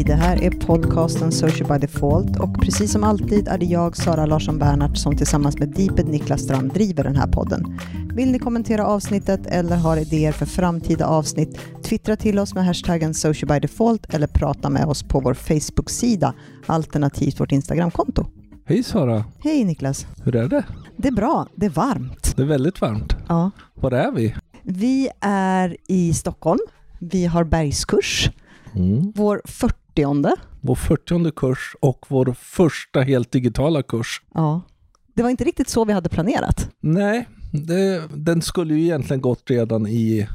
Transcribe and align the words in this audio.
Hej, 0.00 0.06
det 0.06 0.14
här 0.14 0.42
är 0.42 0.50
podcasten 0.50 1.32
Social 1.32 1.68
by 1.68 1.86
Default 1.86 2.40
och 2.40 2.60
precis 2.60 2.92
som 2.92 3.04
alltid 3.04 3.48
är 3.48 3.58
det 3.58 3.66
jag, 3.66 3.96
Sara 3.96 4.26
Larsson 4.26 4.58
Bernhardt, 4.58 4.98
som 4.98 5.16
tillsammans 5.16 5.58
med 5.58 5.68
Deeped 5.68 6.08
Niklas 6.08 6.40
Strand 6.40 6.72
driver 6.72 7.04
den 7.04 7.16
här 7.16 7.26
podden. 7.26 7.78
Vill 8.14 8.32
ni 8.32 8.38
kommentera 8.38 8.86
avsnittet 8.86 9.46
eller 9.46 9.76
har 9.76 9.96
idéer 9.96 10.32
för 10.32 10.46
framtida 10.46 11.06
avsnitt, 11.06 11.58
twittra 11.82 12.16
till 12.16 12.38
oss 12.38 12.54
med 12.54 12.64
hashtaggen 12.64 13.14
Social 13.14 13.48
by 13.48 13.58
Default 13.60 14.14
eller 14.14 14.26
prata 14.26 14.70
med 14.70 14.84
oss 14.84 15.02
på 15.02 15.20
vår 15.20 15.34
Facebook-sida, 15.34 16.34
alternativt 16.66 17.40
vårt 17.40 17.52
Instagramkonto. 17.52 18.26
Hej 18.64 18.82
Sara! 18.82 19.24
Hej 19.38 19.64
Niklas! 19.64 20.06
Hur 20.24 20.36
är 20.36 20.48
det? 20.48 20.64
Det 20.96 21.08
är 21.08 21.12
bra, 21.12 21.46
det 21.54 21.66
är 21.66 21.70
varmt. 21.70 22.36
Det 22.36 22.42
är 22.42 22.46
väldigt 22.46 22.80
varmt. 22.80 23.16
Ja. 23.28 23.50
Var 23.74 23.90
är 23.90 24.12
vi? 24.12 24.34
Vi 24.62 25.08
är 25.20 25.76
i 25.88 26.14
Stockholm. 26.14 26.60
Vi 26.98 27.26
har 27.26 27.44
bergskurs. 27.44 28.30
Mm. 28.74 29.12
Vår 29.16 29.42
40 29.44 29.79
Vår 30.60 30.74
40 30.74 31.30
kurs 31.30 31.76
och 31.80 32.06
vår 32.08 32.36
första 32.38 33.00
helt 33.00 33.32
digitala 33.32 33.82
kurs. 33.82 34.22
Ja. 34.34 34.62
Det 35.14 35.22
var 35.22 35.30
inte 35.30 35.44
riktigt 35.44 35.68
så 35.68 35.84
vi 35.84 35.92
hade 35.92 36.08
planerat. 36.08 36.70
Nej, 36.80 37.28
det, 37.52 38.02
den 38.14 38.42
skulle 38.42 38.74
ju 38.74 38.82
egentligen 38.82 39.20
gått 39.20 39.50
redan 39.50 39.86
i 39.86 40.28